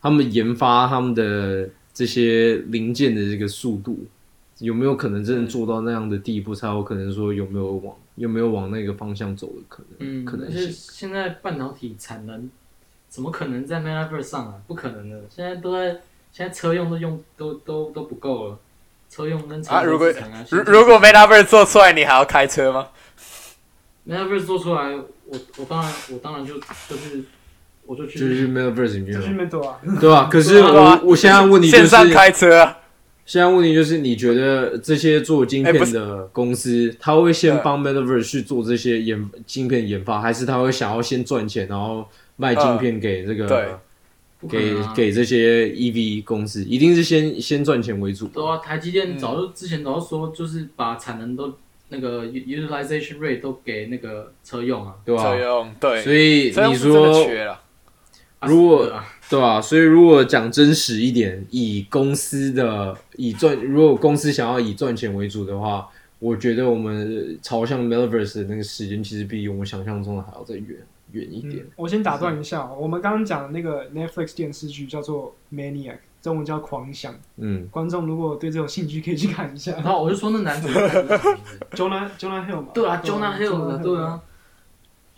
[0.00, 4.06] 他们研发他们的这些零件的这个速度，
[4.58, 10.70] 有没有可能真的做到那样的地步，才有可能说有没有往有没有往那个方向走的可能、嗯，可能性。
[10.70, 12.50] 现在半导体产能
[13.08, 14.54] 怎么可能在 Metaverse 上啊？
[14.66, 15.98] 不可能的，现在都在，
[16.32, 18.58] 现在车用都用都都都不够了，
[19.10, 20.08] 车用跟车啊，如果
[20.50, 22.88] 如如果 Metaverse 做出来，你还要开车吗
[24.08, 24.94] ？Metaverse 做出来，
[25.26, 27.22] 我我当然我当然就就是
[27.84, 30.28] 我我就去就是 Metaverse 里面就去嘛，面对啊，对吧？
[30.32, 32.78] 可是我我现在问题就是，线上开车啊，
[33.26, 43.74] 现在问题就是，你觉得这些做晶哎不是片的公司，他会先帮 Metaverse 去做这些研晶片研发，还是他会想要先赚钱，然后卖晶片给这个、对
[44.48, 46.64] 给给这些 EV 公司？
[46.64, 48.26] 一定是先先赚钱为主。
[48.28, 51.52] 对啊，台积嗯电早就之前早就说，就是把产能都
[51.88, 54.94] 那个 utilization rate 都给那个车用啊。
[55.04, 57.28] 对吧、车用对，所以你说
[58.42, 70.76] 如果对啊对吧、所以如果讲真实一点，以公司的以赚，如果公司想要以赚钱为主的话，我觉得我们朝向 Metaverse 的那个时间，其实比我们想象中的还要再远
[71.12, 71.64] 远一点。
[71.76, 77.12] 我先打断一下哦，我们刚刚讲的那个 Netflix 电视剧叫做《Maniac》，中文叫《狂想》。
[77.36, 79.72] 嗯，观众如果对这有兴趣，可以去看一下。
[79.72, 80.68] 然后我就说那男主
[81.76, 82.68] Jonah Jonah Hill 嘛？
[82.74, 84.20] 对啊，Jonah Hill 的，对啊，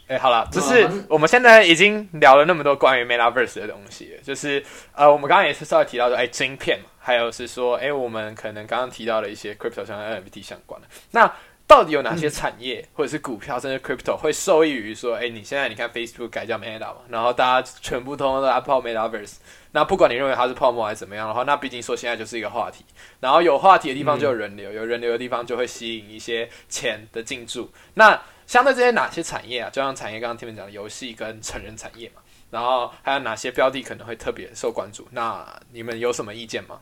[0.07, 4.62] 哎、好了，就是我们现在已经聊了那么多关于 Metaverse 的东西，就是
[4.94, 11.33] 呃，我们刚刚也是稍微提到说，哎、晶片嘛，还有是说，哎、我们可能刚刚提到了一些 crypto 相关 NFT 相关的，那
[11.66, 19.37] 到底有哪些产业、或者是股票甚至 crypto 会受益于说，哎、你现在你看 Facebook 改叫 Meta 嘛，然后大家全部通通都在泡 Metaverse，
[19.72, 22.85] 那不管你认为它是泡沫还是怎么样的话，那毕竟说现在就是一个话题，
[23.20, 29.70] 然后有话题的地方就有人流，有人流的地方就会吸引一些钱的进驻，那相对这些哪些产业啊？
[29.70, 35.09] 就像产业刚刚听们讲的游戏跟成人产业嘛，然后还有哪些标的可能会特别受关注？
[35.12, 36.79] 那你们有什么意见吗？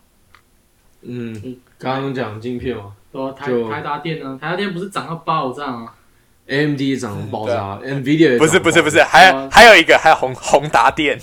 [1.03, 5.93] 嗯嗯，刚刚讲镜片嘛对啊，台就台达电呢，台达电不是涨到爆炸吗
[6.47, 11.21] ？，AMD 涨得爆炸，NVIDIA 也不是不是不是，还还有一个还有宏宏达电，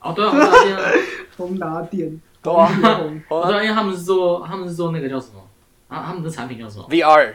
[0.00, 0.82] 哦，对啊，台达电 啊，
[1.36, 5.40] 宏达电，对啊宏哦对啊，因为他们是做他们是做那个叫什么
[5.88, 6.02] 啊？
[6.06, 7.34] 他们的产品叫什么？VR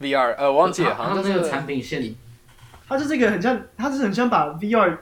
[0.00, 2.14] VR 呃，我忘记了，他们那个好像就是产品线
[2.88, 4.96] 它就这个很像，它是很像把 VR，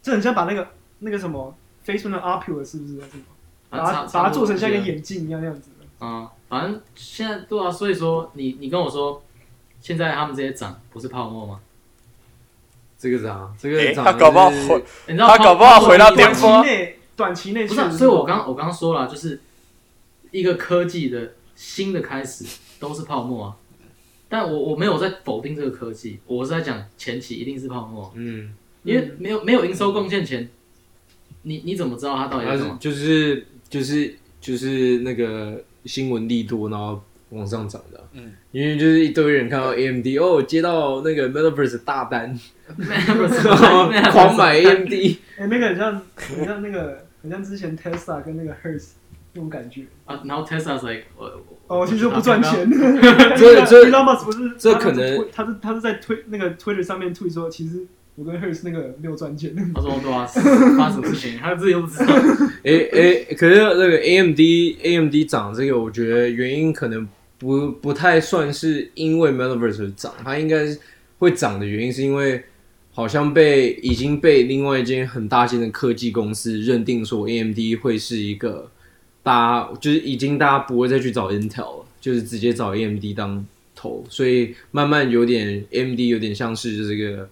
[0.00, 0.66] 这很像把那个
[1.00, 3.00] 那个什么 Facebook 的 Oculus 是不是？
[3.68, 4.78] 把它把它做成像一个。
[4.78, 5.70] 眼镜一样那样子。
[6.04, 9.22] 嗯，反正现在对啊，所以说你你跟我说，
[9.80, 11.60] 现在他们这些涨不是泡沫吗？
[12.98, 19.40] 这个涨，这个涨，他搞不好回你知道泡他搞不好回到短巅峰期内，短期内不是啊、所以我刚我刚刚说了，就是
[20.30, 22.44] 一个科技的新的开始
[22.78, 23.56] 都是泡沫啊。
[24.28, 30.48] 但我我没有在否定这个科技，我是在讲前期一定是泡沫，嗯，因为没有没有营收贡献前，
[31.42, 32.76] 你你怎么知道它到底是什么？
[32.80, 38.04] 就是就是就是那个新闻力多，然后往上涨的啊。
[38.12, 42.38] 嗯，因为就是一堆人看到 AMD 哦，接到那个 Metaverse 大单，
[44.10, 44.92] 狂买 AMD。
[45.38, 48.90] 哎、那个很像，很像那个，很像之前 Tesla 跟那个 Hertz
[49.32, 49.84] 那种感觉。
[50.04, 51.26] 啊，然后 Tesla 是 like 我
[51.66, 52.70] 哦，我听说不赚钱。
[52.70, 57.84] 这这 Elon Musk 不是这可能他是他是他是在推那个 Twitter 上面推说，其实
[58.16, 59.54] 我跟 Hertz 那个没有赚钱。
[59.74, 60.24] 他说 对啊，
[60.76, 62.14] 发生什么事情，他自己又不知道。
[62.62, 64.38] 诶诶，可是那个 AMD
[64.82, 67.06] AMD 涨这个，我觉得原因可能
[67.38, 70.64] 不不太算是因为 Metaverse 而涨，它应该
[71.18, 72.40] 会涨的原因是因为
[72.92, 78.70] 好像被已经被另外一间很大型的科技公司认定说 AMD 会是一个
[79.24, 87.28] 大家就是已经大家不会再去找 Intel 了，就是直接找 AMD 当头，所以慢慢有点 AMD 有点像是这个。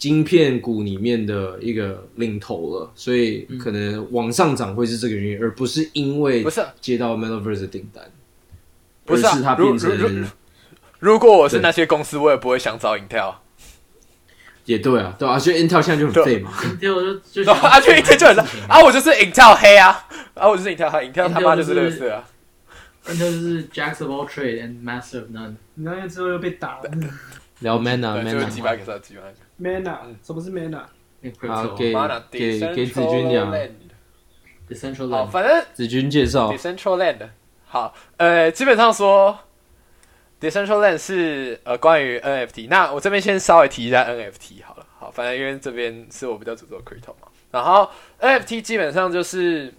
[0.00, 8.02] 晶片股里面的一个领头了，所以可能往上涨会是这个原因，而不是因为不是接到 Metaverse 的订单，
[9.04, 10.26] 不是啊而是它如变成如如
[10.98, 13.34] 如果我是那些公司，我也不会想找 Intel。
[14.66, 22.24] 也对啊，对啊，所以 Intel 现在就很废嘛，Intel 就就对 啊，就 Intel 就很啊，我就是 Intel 黑啊，啊，我就是 Intel 黑，Intel 他妈就是乐色啊。
[23.06, 25.56] Intel 就是 Jacks of all trade and master of none。
[25.74, 26.90] 你那之后又被打了。
[27.60, 29.20] 聊 Mana 对，就是几 Mana，百给他几百。
[29.60, 30.82] mana，什么是 mana？
[31.46, 31.92] 好，给
[32.30, 33.52] 给给子君讲。
[35.10, 36.50] 好，反正子君介绍。
[36.52, 37.28] Decentraland，
[37.66, 39.38] 好，呃，基本上说
[40.40, 42.68] ，Decentraland 是呃关于 NFT。
[42.68, 44.86] 那我这边先稍微提一下 NFT 好了。
[44.98, 47.28] 好，反正因为这边是我比较主做 crypto 嘛。
[47.50, 49.74] 然后 NFT 基本上就是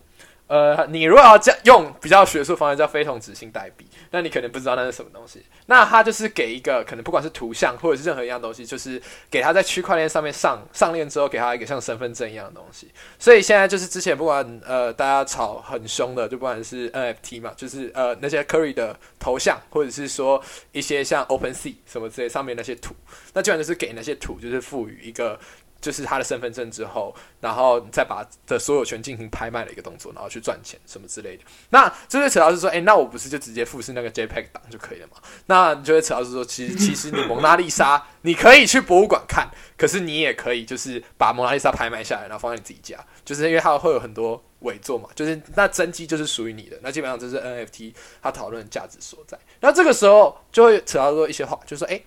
[0.51, 5.41] 呃，你如果要这样用比较学术方式叫非同质性代币，那你可能不知道那是什么东西。
[5.67, 12.91] 那它就是给一个可能不管是图像或者是任何一样东西，就是给它在区块链上面上上链之后，给它一个像身份证一样的东西。
[13.17, 22.93] 所以现在就是之前不管呃大家吵很凶的，就不管是 NFT 嘛，就是呃那些 Curry 的头像，或者是说一些像 OpenSea 什么之类上面那些图，
[23.33, 25.39] 那基本上就是给那些图就是赋予一个
[25.81, 31.43] 就是他的身份证之后，然后再把的所有权进行拍卖的一个动作，然后去赚钱什么之类的。
[31.71, 35.17] 那这就扯到是说，哎、那我不是就直接复制那个 JPEG 档就可以了嘛？
[35.47, 49.35] 那你就会扯到是说，其实其实你蒙娜丽莎你可以去博物馆看，可是你也可以就是把蒙娜丽莎拍卖下来，然后放在你自己家，就是因为它会有很多伪作嘛，就是那真机就是属于你的，那基本上这是 NFT 它讨论价值所在。
[49.59, 51.99] 那这个时候就会扯到说一些话，就是说，哎、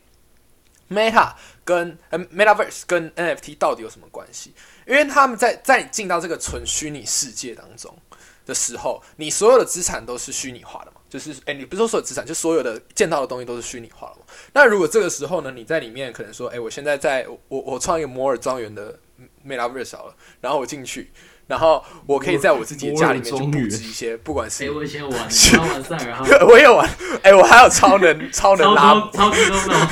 [0.91, 1.33] Meta
[1.65, 4.55] 跟呃 Metaverse 跟 NFT 到底有什么关系？
[4.87, 7.97] 因为他们在在进到这个纯虚拟世界当中
[8.45, 14.27] 的时候，你所有的资产都是虚拟化的嘛，就是哎，你不是说所有资产，就所有的见到的东西都是虚拟化的嘛。
[14.53, 18.99] 那如果这个时候呢，你在里面可能说，哎，我现在在我我创一个摩尔庄园的
[19.47, 21.11] Metaverse 好了，然后我进去，
[21.47, 26.89] 然后我可以在我自己的家里面去布置一些，不管哎、 是我以前有玩，刚玩赛尔号，我也玩，
[27.23, 29.87] 哎，我还有超能超能拉超级多那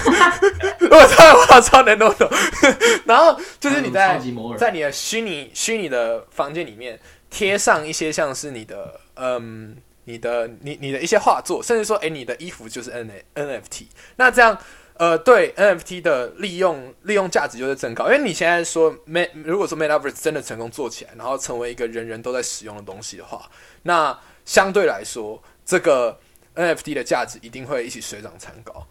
[0.81, 1.55] 种， 我超！
[1.57, 2.29] 我超能弄懂。
[3.05, 4.21] 然后就是你在
[4.59, 6.99] 在你的虚拟虚拟的房间里面
[7.31, 13.87] 贴上一些像是你的嗯你的你你的一些画作，甚至说哎你的衣服就是 N NFT。
[14.17, 14.57] 那这样
[15.03, 18.97] 呃对 NFT 的利用利用价值就会增高，因为你现在说
[19.43, 23.51] 如果说 Metaverse 真的成功做起来，然后成为一个人人都在使用的东西的话，
[23.83, 26.17] 那相对来说这个
[26.55, 28.87] NFT 的价值一定会一起水涨船高。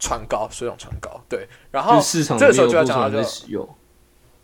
[0.00, 1.46] 船高，水涨船高，对。
[1.70, 3.68] 然后这个时候就要讲到就在使用？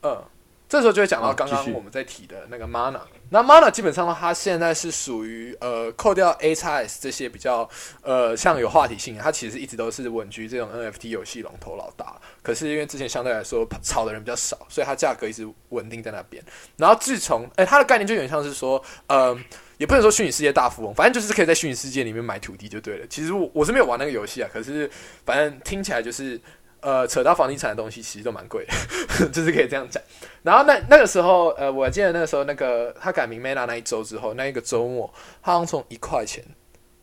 [0.03, 0.23] 嗯，
[0.69, 3.01] 这时候就会讲到刚刚我们在提的那个 Mana。
[3.31, 7.69] 那 Mana 基本上呢它现在是属于呃扣掉 A x S 这些比较
[8.03, 12.17] 呃像有话题性，它其实一直都是稳居这种 NFT 游戏龙头老大。
[12.43, 16.43] 可是因为之前相对来说炒的人比较少，所以它价格一直稳定在那边。
[16.77, 19.39] 然后自从哎、它的概念就有点像是说呃。
[19.79, 23.07] 也不能说虚拟世界大富翁，反正就是可以在虚拟世界里面买土地就对了。
[23.09, 24.91] 其实我我是没有玩那个游戏啊，可是
[25.25, 26.37] 反正听起来就是
[26.81, 30.03] 呃扯到房地产的东西其实都蛮贵的， 就是可以这样讲。
[30.43, 35.13] 然后那那个时候，呃，我记得那个时候，那个他改名 Meta 那一周之后，那一个周末，
[35.43, 36.45] 他好像从一块钱，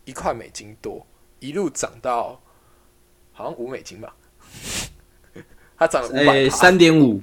[0.06, 1.06] 一块美金多，
[1.40, 2.42] 一路涨到
[3.34, 4.16] 好像五美金吧，
[5.78, 7.22] 他涨了五百哎，三点五，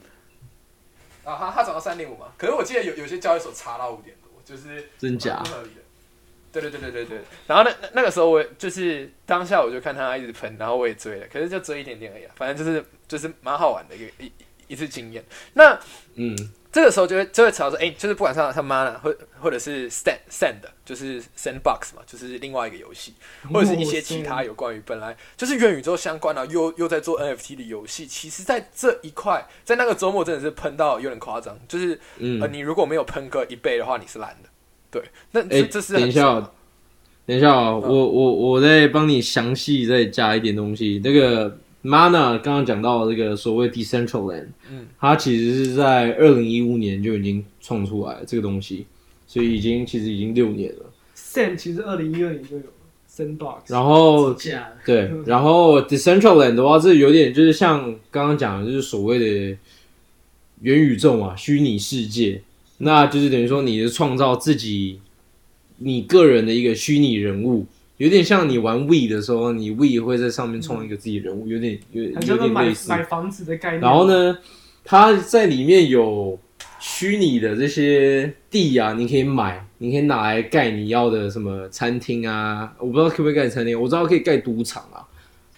[1.25, 5.51] 啊，他他涨到三点五嘛，可是我记得有有些交易所查到五点多，就是真假蛮不？
[5.51, 5.82] 合理的。
[6.53, 14.33] 对对对对对对，然后那那那个时候我就是当下我就看他一直喷，然后我也追了，可是就追一点点而已啊，反正就是就是蛮好玩的一个一一
[14.69, 15.25] 一次经验。
[15.55, 15.79] 那
[16.15, 16.37] 嗯，
[16.71, 23.15] 这个时候就会就会吵说，哎、就是不管像像 Mana 或或者是 Sand send 就是 Sandbox 嘛，就是另外一个游戏，
[23.53, 34.49] 或者是一些其他有关于本来就是元宇宙相关的，又又在做 NFT 的游戏，其实在这一块，在那个周末真的是喷到有点夸张，就是、嗯呃，你如果没有喷个一倍的话，你是烂的。
[34.93, 35.03] 对，
[35.33, 36.53] 那哎这这是等一下
[37.27, 41.01] 等一下哦，我我我再帮你详细再加一点东西。
[41.03, 48.87] 那个 Mana 刚刚讲到这个所谓 Decentraland，嗯，它其实是在二零一五年就已经创出来这个东西，
[49.27, 50.87] 所以已经其实已经六年了。
[51.17, 52.69] Sam 其实二零一二年就有了
[53.11, 54.35] Sandbox，然后，
[54.85, 59.59] 对，然后 Decentraland 的话，这有点就是像刚刚讲的，就是所谓的
[60.61, 62.43] 元宇宙嘛，虚拟世界，
[62.79, 65.01] 那就是等于说你是创造自己
[65.79, 67.67] 你个人的一个虚拟人物，
[67.99, 72.89] 有点像你玩 We 的时候，你 We 会在上面创一个自己人物，有点有有点类似。
[72.89, 73.81] 买房子的概念。
[73.81, 74.09] 然后？
[74.09, 74.39] 呢，
[74.85, 76.39] 它在里面有
[76.81, 85.07] 虚拟的这些地啊，你可以买，你可以拿来盖你要的什么餐厅啊，我不知道可不可以盖餐厅，我知道可以盖赌场啊。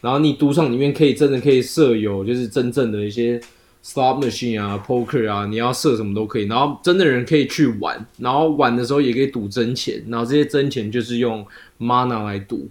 [0.03, 3.41] 然后你赌场里面可以真的可以设有就是真正的一些
[3.85, 6.47] slot machine 啊、poker 啊，你要设什么都可以。
[6.47, 11.47] 然后真的人可以去玩，然后玩的时候也可以赌真钱，然后这些真钱就是用
[11.79, 12.69] mana 来赌。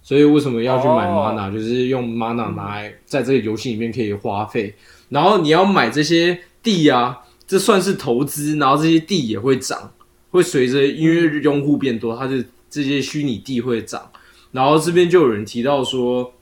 [0.00, 4.74] 所以为什么要去买哦 mana？、就是用 mana 拿来在这个游戏里面可以花费。
[5.10, 9.92] 然后你要买这些地啊，这算是投资，然后这些地也会涨，
[10.30, 12.36] 会随着因为用户变多，它就
[12.70, 14.10] 这些虚拟地会涨。
[14.52, 16.32] 然后这边就有人提到说，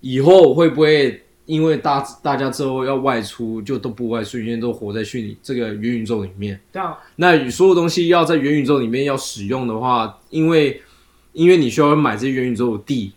[0.00, 6.60] 以后会不会因为大大家之后要外出，就都不外出，因为都活在虚拟这个元宇宙里面。
[6.70, 10.80] 对啊那所有东西要在元宇宙里面要使用的话，因为
[11.32, 13.12] 因为你需要买这些元宇宙的地，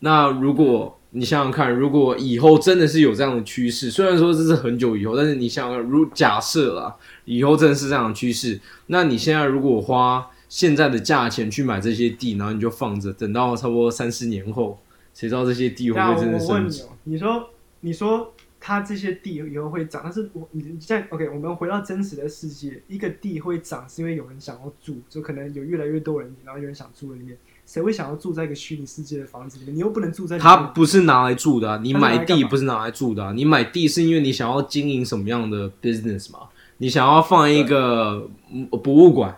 [0.00, 14.78] 那如果你想想看，如果以后真的是有这样的趋势，虽然说这是很久以后，但是你想想，如假设啦，以后真的是这样的趋势，那你现在如果花现在的价钱去买这些地，然后你就放着，等到差不多三四年后，
[15.14, 16.52] 谁知道这些地会不会真的升值？
[16.52, 17.50] 我问你哦，你说
[17.80, 27.36] 你说它这些地以后会涨，但是我你现在 OK，我们回到真实的世界，一个地会涨是因为有人想要住，就可能有越来越多人，然后有人想住在里面。
[27.66, 29.74] 谁会想要住在一个虚拟世界的房子里面？
[29.74, 36.40] 你又不能住在它不是拿来住的啊、你买地不是拿来住的啊、你买地是因为你想要经营什么样的 business 嘛？
[36.78, 39.36] 你想要放一个嗯博物馆，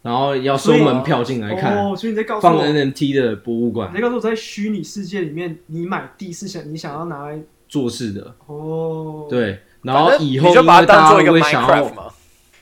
[0.00, 7.38] 然后要收门票进来看，哦，所以你在告诉我，放 NFT 的博物馆你在告诉我，在虚拟世界里面，你买地是想你想要拿来
[7.68, 9.60] 做事的，哦，，对。
[9.82, 12.12] 然后以后因为大家会想要。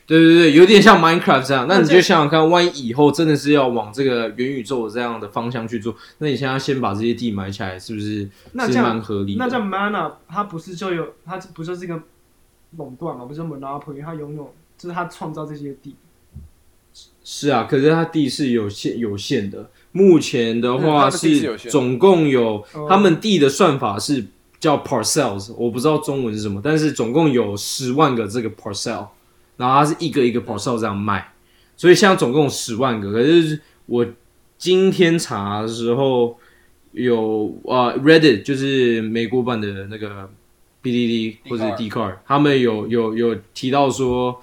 [0.07, 1.67] 对对对，有点像 Minecraft 这样。
[1.69, 9.45] 那你就想想看，万一以后真的是要往这个元宇宙这样的方向去做，那你现在先把这些地买起来，是不是是那这样蛮合理的？
[9.45, 12.01] 那这样 Mana 它不是就有它不就是一个
[12.77, 13.25] 垄断嘛？
[13.25, 15.97] 不是 Monopoly，它拥有就是它创造这些地，
[17.25, 19.71] 是啊，可是它地是有限有限的。
[19.91, 24.25] 目前的嗯话是总共有哦他们地的算法是
[24.67, 29.07] 叫 parcels，我不知道中文是什么，但是总共有十万个这个 parcel，
[29.57, 31.33] 然后它是一个一个 parcel 这样卖，
[31.77, 33.13] 所以现在总共十万个。
[33.13, 34.07] 可是我
[34.59, 36.37] 今天查的时候
[36.93, 40.29] 有呃 Reddit 就是美国版的那个
[40.83, 44.43] BDD 或者 d c a r 他们有有有提到说。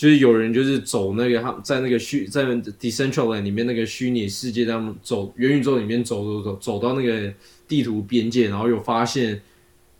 [0.00, 7.30] 就是有人就是走那个他在那个虚在 Decentraland 里面那个虚拟世界当中走元宇宙里面走走走走到那个
[7.70, 9.40] 地图边界，然后有发现，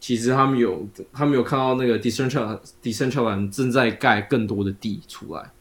[0.00, 5.52] 其实他们有他们有看到那个 Decentraland Decentraland 正在盖更多的地出来，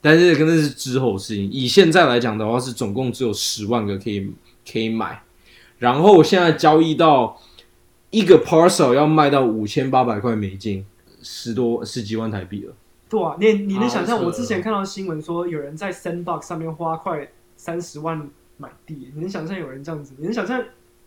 [0.00, 1.48] 但是跟那是之后的事情。
[1.52, 4.28] 以现在来讲的话，是总共只有十万个可以
[4.68, 5.22] 可以买，
[5.78, 7.40] 然后现在交易到
[8.10, 10.84] 一个 parcel 要卖到五千八百块美金，
[11.22, 12.74] 十多十几万台币了。
[13.08, 14.20] 对啊，你你能想象？
[14.20, 20.14] 我之前看到新闻说，有人在 Sandbox 上面花快三十万买地，你能想象有人这样子？
[20.18, 20.60] 你能想象？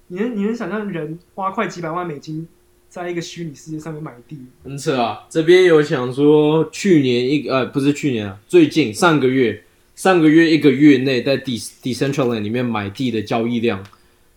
[0.08, 2.48] 你能你能想象人花快几百万美金
[2.90, 4.38] 在一个虚拟世界上面买地？
[4.64, 5.26] 很扯啊！
[5.30, 9.64] 这边有想说，去年一呃不是去年啊，最近上个月
[9.96, 13.84] 上个月一个月内在 D Decentraland 里面买地的交易量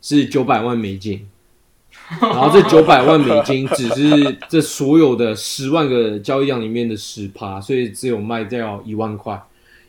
[0.00, 1.28] 是九百万美金，
[2.20, 9.40] 然后这九百万美金只是 这所有的十万个交易量里面的十趴，所以只有卖掉一万块，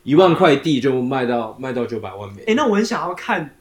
[0.02, 2.56] 一万块地就卖到卖到九百万美哎、金。
[2.56, 3.56] 那我很想要看，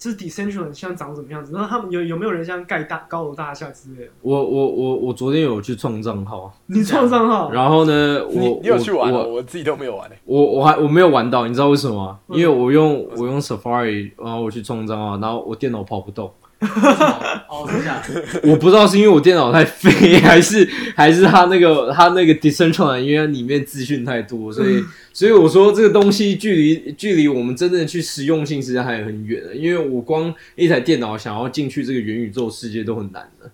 [0.00, 1.52] 就是 Decentraland 现在长什么样子？
[1.52, 4.10] 然后他们有有没有人像盖大高楼大厦之类的？
[4.22, 7.50] 我我我我昨天有去创账号，你创账号？
[7.52, 9.28] 然后呢，你我你有去玩我哦？
[9.28, 10.18] 我自己都没有玩诶。
[10.24, 12.18] 我我还我没有玩到，你知道为什么吗？
[12.28, 16.32] 为什么因为我用我用 Safari，然后我去创账号，然后我电脑跑不动。
[16.60, 18.02] 哦，等一下，
[18.42, 29.54] 我不知道是因为我电脑太废，还是 还是他那个他那个 decentral 因为里面资讯太多，所以所以我说这个东西距离距离我们真正去实用性实际上还很远的。
[29.54, 33.50] 因为我光一台电脑想要进去这个元宇宙世界都很难的。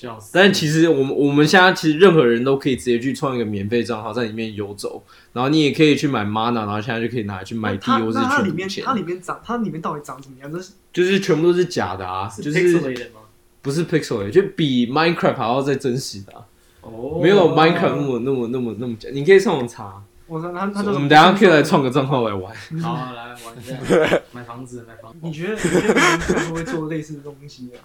[0.00, 0.30] 笑死！
[0.34, 8.84] 但其实我们我们现在其实任何人都可以直接去创一个免费账号，在里面游走，然后你也可以去买 mana，然后现在就可以拿来去买地它或是那它里去赌钱。
[8.84, 10.52] 面它里面长它里面到底长怎么样？
[10.52, 13.20] 这是就是全部都是假的啊，就是 pixelated 吗？
[13.62, 16.44] 不是 pixel，就比 Minecraft 还要再真实的、啊，
[16.82, 19.08] 哦，没有 Minecraft 那么那么那么那么假。
[19.12, 22.54] 你可以上网查，我说它它我就是们等一下可以来创个账号来玩。
[22.82, 25.18] 好啊，来玩一下， 买房子，买房子。
[25.22, 27.80] 你觉得你觉得 Minecraft 会做类似的东西啊？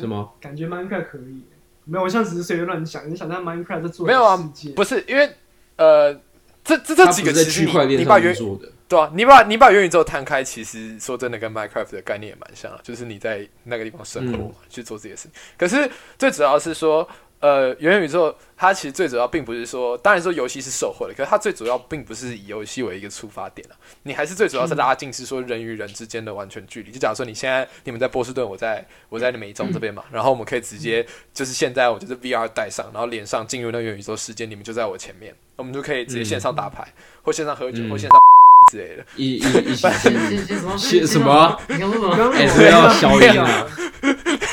[0.00, 0.30] 是吗？
[0.40, 1.44] 感觉 Minecraft 可以。
[1.84, 3.10] 没有，我现在只是随便乱想。
[3.10, 5.30] 你想在 Minecraft 在做没有啊，不是因为
[5.76, 6.14] 呃，
[6.64, 15.32] 这这这几个其实你区块链你把元上面做的，对啊，你把你把元宇宙摊开，其实说真的，跟 Minecraft 的概念也蛮像的，就是你在那个地方生活、嗯去做这些事情。
[15.58, 17.06] 可是最主要是说，
[17.44, 26.90] 呃，元宇宙它其实最主要并不是说，当然说游戏是售后的，可是它最主要并不是以游戏为一个出发点啊，你还是最主要是拉近是说人与人之间的完全距离。
[26.90, 38.18] 就假如说你现在你们在波士顿，我在我在美中这边嘛，然后我们可以直接就是现在我就是 VR 戴上，然后脸上进入那个元宇宙世界，你们就在我前面，我们就可以直接线上打牌，或线上喝酒，嗯或线上
[38.72, 39.04] 之类的。
[39.16, 40.78] 一一一起先先先什么？
[40.78, 41.60] 写什么？
[41.68, 42.32] 你刚说什么？
[42.32, 43.66] 哎，刚刚我这要消音啊！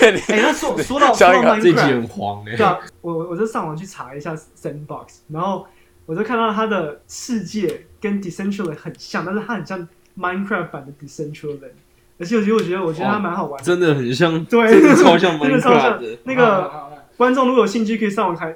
[0.02, 2.66] 哎、那说说到说到小一个这集 Minecraft，很黄哎对。
[2.66, 5.68] 啊，我我就上网去查一下 Sandbox，然后
[6.06, 9.88] 我就看到它的世界跟 Decentraland 很像，但是它很像
[10.18, 11.72] Minecraft 版的 Decentraland，
[12.20, 13.66] 而且我觉得我觉得我觉得它蛮好玩的。
[13.66, 16.18] 真的很像，对真的超像 真的超 Minecraft 像的。
[16.24, 16.72] 那个
[17.18, 18.56] 观众如果有兴趣，可以上网看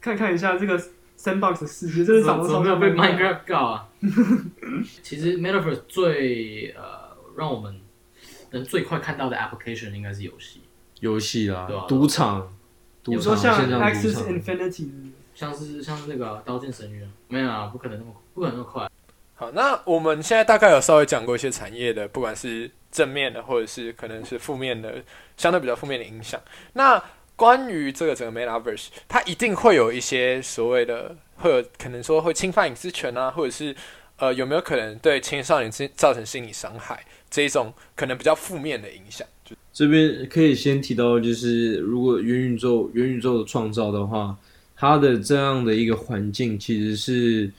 [0.00, 0.78] 看看一下这个
[1.18, 3.88] Sandbox 的世界，真的长得超像被 Minecraft 告啊？
[5.02, 7.80] 其实 Metaverse 最呃让我们
[8.50, 10.60] 能最快看到的 application 应该是游戏，
[11.00, 12.54] 游戏啦对啊，赌场，
[13.02, 14.22] 赌有时候像场线上赌场。
[14.32, 14.88] Infinity，
[15.34, 18.90] 像是像是那个《刀剑神域》啊，没有啊，不可能那么不可能那么快。
[19.34, 25.02] 好，那我们现在大概有稍微讲过一些产业的，不管是正面的，或者是可能是负面的，
[25.36, 26.40] 相对比较负面的影响。
[26.72, 27.02] 那
[27.36, 33.76] 关于这个整个 Metaverse，它一定会有一些所谓的，会有可能说会侵犯隐私权啊，或者是
[34.16, 39.28] 呃，有没有可能对青少年造造成心理伤害这一种可能比较负面的影响？
[39.76, 44.34] 这边可以先提到，就是如果元宇宙元宇宙的创造的话，
[44.74, 47.50] 它的这样的一个环境，其实是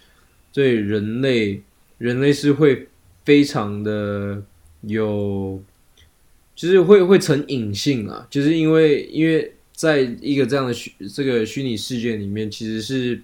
[0.51, 1.61] 对人类
[1.99, 2.87] 人类是会
[3.23, 4.41] 非常的
[4.81, 5.61] 有，
[6.55, 13.21] 就是会会成瘾性啊，就是因为因为在一个这样的虚这个虚拟世界里面，其实是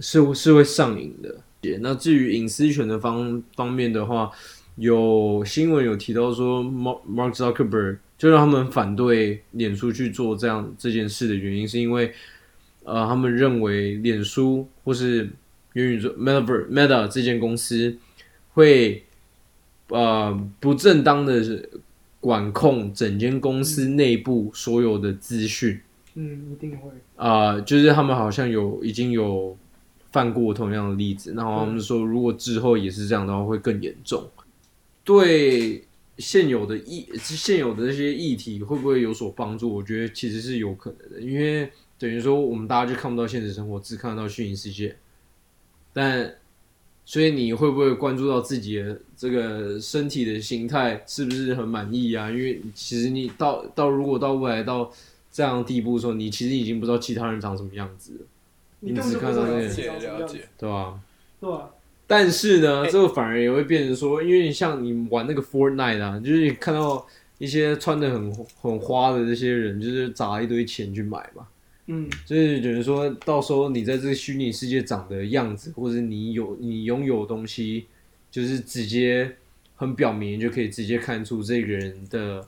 [0.00, 1.36] 是是会上瘾的。
[1.80, 4.30] 那至于隐私权的方方面的话，
[4.76, 12.12] 有新闻有提到说，Mark Mark Zuckerberg 就让他们反对脸书去做这样这件事的原因，是因为
[12.84, 15.28] 呃，他们认为脸书或是
[15.72, 17.98] 元宇宙 Meta Meta 这间公司
[18.52, 19.02] 会
[19.88, 21.68] 呃不正当的
[22.20, 25.80] 管控整间公司内部所有的资讯。
[26.14, 26.90] 嗯，一定会。
[27.16, 29.56] 啊、就是他们好像有已经有
[30.12, 34.30] 犯过同样的例子，然后他们说，如果之后也是这样的话，会更严重。
[35.02, 35.82] 对
[36.18, 39.74] 现有的议现有的这些议题会不会有所帮助？
[39.74, 44.96] 我觉得其实是有可能的，因为等于说我们大家就看不到现实生活，只看得到虚拟世界。
[45.92, 46.34] 但
[47.04, 52.30] 所以你会不会关注到自己的这个身体的形态是不是很满意啊？
[52.30, 54.92] 因为其实你到到如果到未来到
[55.32, 58.18] 这样的地步的时候，你其实已经不知道其他人长什么样子了，
[58.80, 61.00] 你根本就不知道自己了解，对吧？
[61.40, 61.70] 对吧？
[62.12, 62.90] 但是呢，哎。
[62.90, 67.06] 这个反而也会变成说，因为像你玩那个 Fortnite 啊，就是你看到
[67.38, 71.48] 一些穿的很很花的这些人，就是砸一堆钱去买嘛，
[71.86, 77.86] 嗯，就是等于说到时候你在这个虚拟世界长的样子，或者你有你拥有的东西，
[78.30, 79.36] 就是直接
[79.74, 82.46] 很表明，就可以直接看出这个人的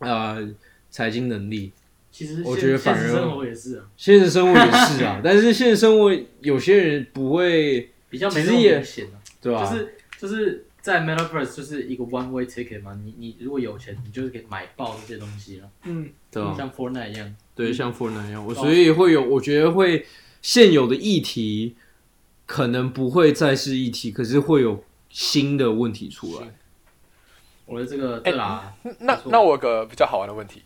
[0.00, 0.50] 呃
[0.90, 1.72] 财经能力。
[2.12, 9.16] 其实我现觉得反而现实生活也是啊，现实生活也是啊， 但是现实生活有些人不会，比较没那么其实也明显啊。
[9.40, 17.34] 对吧、就是就是在 Metaverse 就是一个 one way ticket 嘛，你你如果有钱，你就是可以买爆这些东西了，嗯，对吧、像 Fortnite 一样。
[17.54, 20.04] 对，像 Fortnite 一样，我所以会有，我觉得会
[20.42, 21.76] 现有的议题
[22.44, 26.48] 可能不会再是议题，可是会有新的问题出来。
[27.64, 30.62] 我的这个哎对啦，那那我有个比较好玩的问题，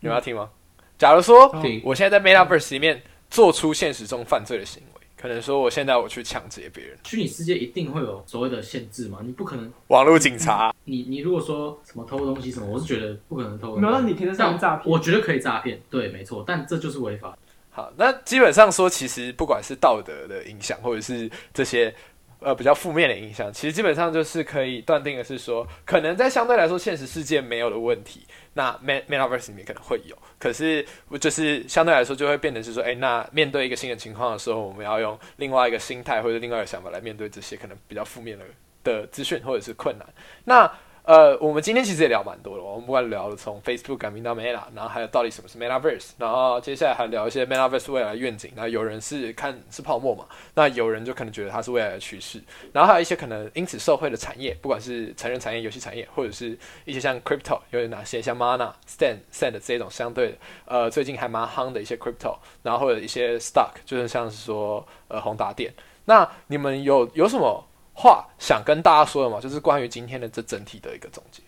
[0.00, 0.50] 你们要听吗？
[0.96, 1.82] 假如说听。
[1.84, 4.89] 我现在在 Metaverse 里面做出现实中犯罪的行为，
[5.20, 13.76] 可能说我现在我去抢劫别人，虚拟世界一定会有所谓的限制嘛，你不可能，网络警察，你你如果说什么偷东西什么，我是觉得不可能偷。
[13.76, 14.90] 没有，那你可以在上面诈骗。
[14.90, 17.36] 我觉得可以诈骗，对，没错，但这就是违法。
[17.72, 21.94] 好，那基本上说，其实不管是道德的影响，或者是这些
[22.40, 30.84] 呃比较负面的影响，其实基本上就是可以断定的是说，可能在相对来说现实世界没有的问题，那 Met Metaverse 里面可能会有，可是
[31.20, 38.44] 就是相对来说就会变成是说，哎，那面对一个新的情况的时候，我们要用另外一个心态或者另外一个想法来面对这些可能比较负面的
[38.82, 40.06] 的资讯或者是困难。
[40.44, 40.70] 那
[41.10, 48.52] 呃，我们今天其实也聊蛮多的，我们不管聊了从 Facebook 改名到 Meta，然后还有到底什么是 Metaverse，然后接下来还聊一些 Metaverse 未来的愿景。
[48.54, 52.40] 那有人是看是泡沫嘛，那有人就可能觉得它是未来的趋势，
[52.72, 65.74] 然后还有一些可能因此受惠的产业，不管是成人产业、游戏产业，或者是一些像 Crypto 有哪些像 Mana、Stand、Sand 这种相对呃最近还蛮夯的一些 Crypto，然后或者一些 Stock，就是像是说呃宏达电。
[66.04, 67.64] 那你们有有什么
[68.00, 69.38] 话想跟大家说的嘛？
[69.38, 71.42] 就是关于今天的这整体的一个总结。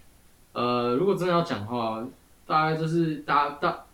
[0.52, 2.06] 呃，如果真的要讲的话，
[2.46, 3.86] 大概就是大家大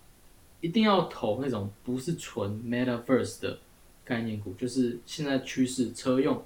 [0.61, 3.59] 一定要投那种不是纯 Metaverse 的
[4.05, 6.43] 概念股，就是现在趋势车用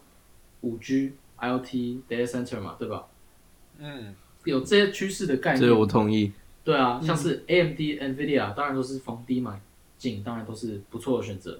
[0.61, 3.07] 五 G、IoT、Data Center 嘛，对吧？
[3.79, 6.31] 嗯，有这些趋势的概念这念，我同意。
[6.63, 9.61] 对啊，像是 AMD、NVIDIA，当然都是逢低买
[9.97, 11.59] 进，当然都是不错的选择。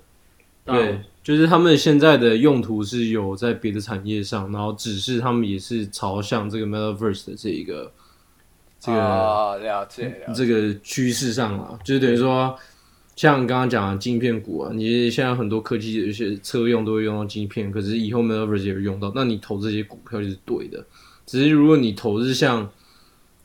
[0.65, 7.93] 对，就是他们现在的用途是有在别的产业上，然后只是他们也是朝向这个 Metaverse 的这一个
[8.79, 10.35] 这个、啊了解了解。
[10.35, 12.57] 这个趋势上啊，就是等于说，
[13.17, 20.85] 像刚刚讲的晶片股啊，你现在很多科技有一些车用都会用到晶片，可是以后 Metaverse 也会用到，那你投这些股票就是对的。
[21.27, 22.71] 只是如果你投是像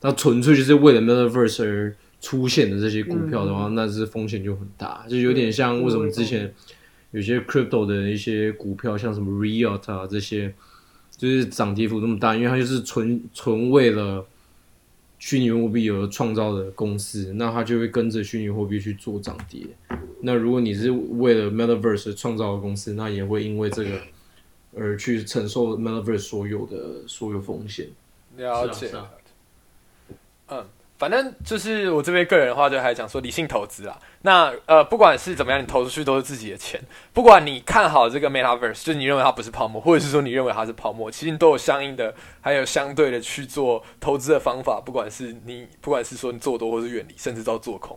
[0.00, 6.52] 它纯粹就是为了 Metaverse 而出现的这些股票的话，那是风险就很大，就有点像为什么之前
[7.10, 10.54] 有些 crypto 的一些股票，像什么 Riot 啊这些，
[11.16, 14.26] 就是涨跌幅那么大，因为它就是纯纯为了
[15.18, 19.66] 虚拟货币而创造的公司，那它就会跟着虚拟货币去做涨跌。
[20.20, 24.00] 那如果你是为了 Metaverse 创造的公司，那也会因为这个
[24.76, 27.88] 而去承受 Metaverse 所有的所有风险。
[28.36, 28.88] 了解。
[28.90, 29.10] 啊啊
[30.50, 30.66] 嗯，
[30.98, 33.96] 反正就是我这边个人的话，就还讲说理性投资啦。
[34.22, 36.80] 那呃，不管是怎么样，你投出去都是自己的钱。
[37.12, 44.82] 不管你看好这个 Metaverse，就你认为它不是泡沫，或者是说你认为它是泡沫，其实你都有相应的，还有相对的去做投资的方法。
[44.84, 47.96] 不管是你，不管是说你做多或是远离，甚至到做空。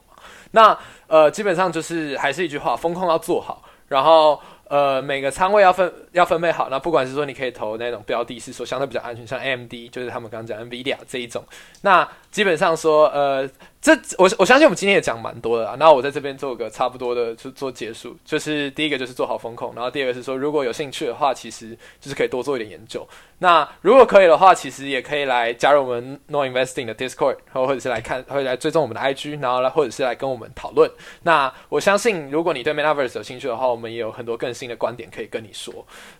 [0.52, 0.78] 那
[1.08, 4.40] 呃，基本上就是还是一句话，风控要做好，然后。
[4.72, 6.70] 呃，每个仓位要分要分配好。
[6.70, 11.44] 那不管是说你可以投那种标的，是说相对比较安全，像 AMD，就是他们刚刚讲 NVIDIA 这一种。
[11.82, 13.50] 那基本上说，呃。
[13.82, 23.04] 这我我相信我们今天也讲蛮多的啊，那我在这边做个差不多的就做结束，就是第一个就是做好风控，然后第二个是说如果有兴趣的话，其实就是可以多做一点研究。
[23.42, 30.90] 那如果可以的话，其实也可以来加入我们 No Investing 的 Discord，然后或者是来看，或者来追踪我们的 IG，然后来或者是来跟我们讨论。
[31.24, 35.74] 那我相信如果你对 Metaverse 有兴趣的话，我们也有很多更新的观点可以跟你说。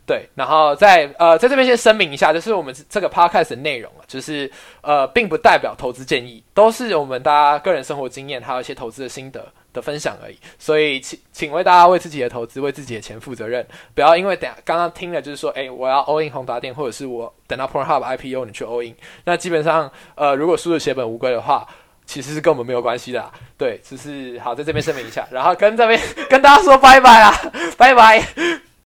[0.04, 4.50] 对，然后在呃在这边先声明一下，就是我们这个 Podcast 的内容啊，就是
[4.82, 7.62] 呃并不代表投资建议，都是我们大家。
[7.62, 18.94] 个人生活经验，还有一些投资的心得的分享而已，所以请请为大家为自己的投资、为自己的钱负责任，不要因为等刚刚听了就是说，哎，我要 all in 宏达电，或者是我等到 Pornhub IPO 你去 all in，
[19.24, 21.66] 那基本上呃，如果输的血本无归的话，
[22.04, 28.71] 其实是跟我们没有关系的，对，只是好在这边声明一下，然后跟这边 跟大家说拜拜啦，拜拜。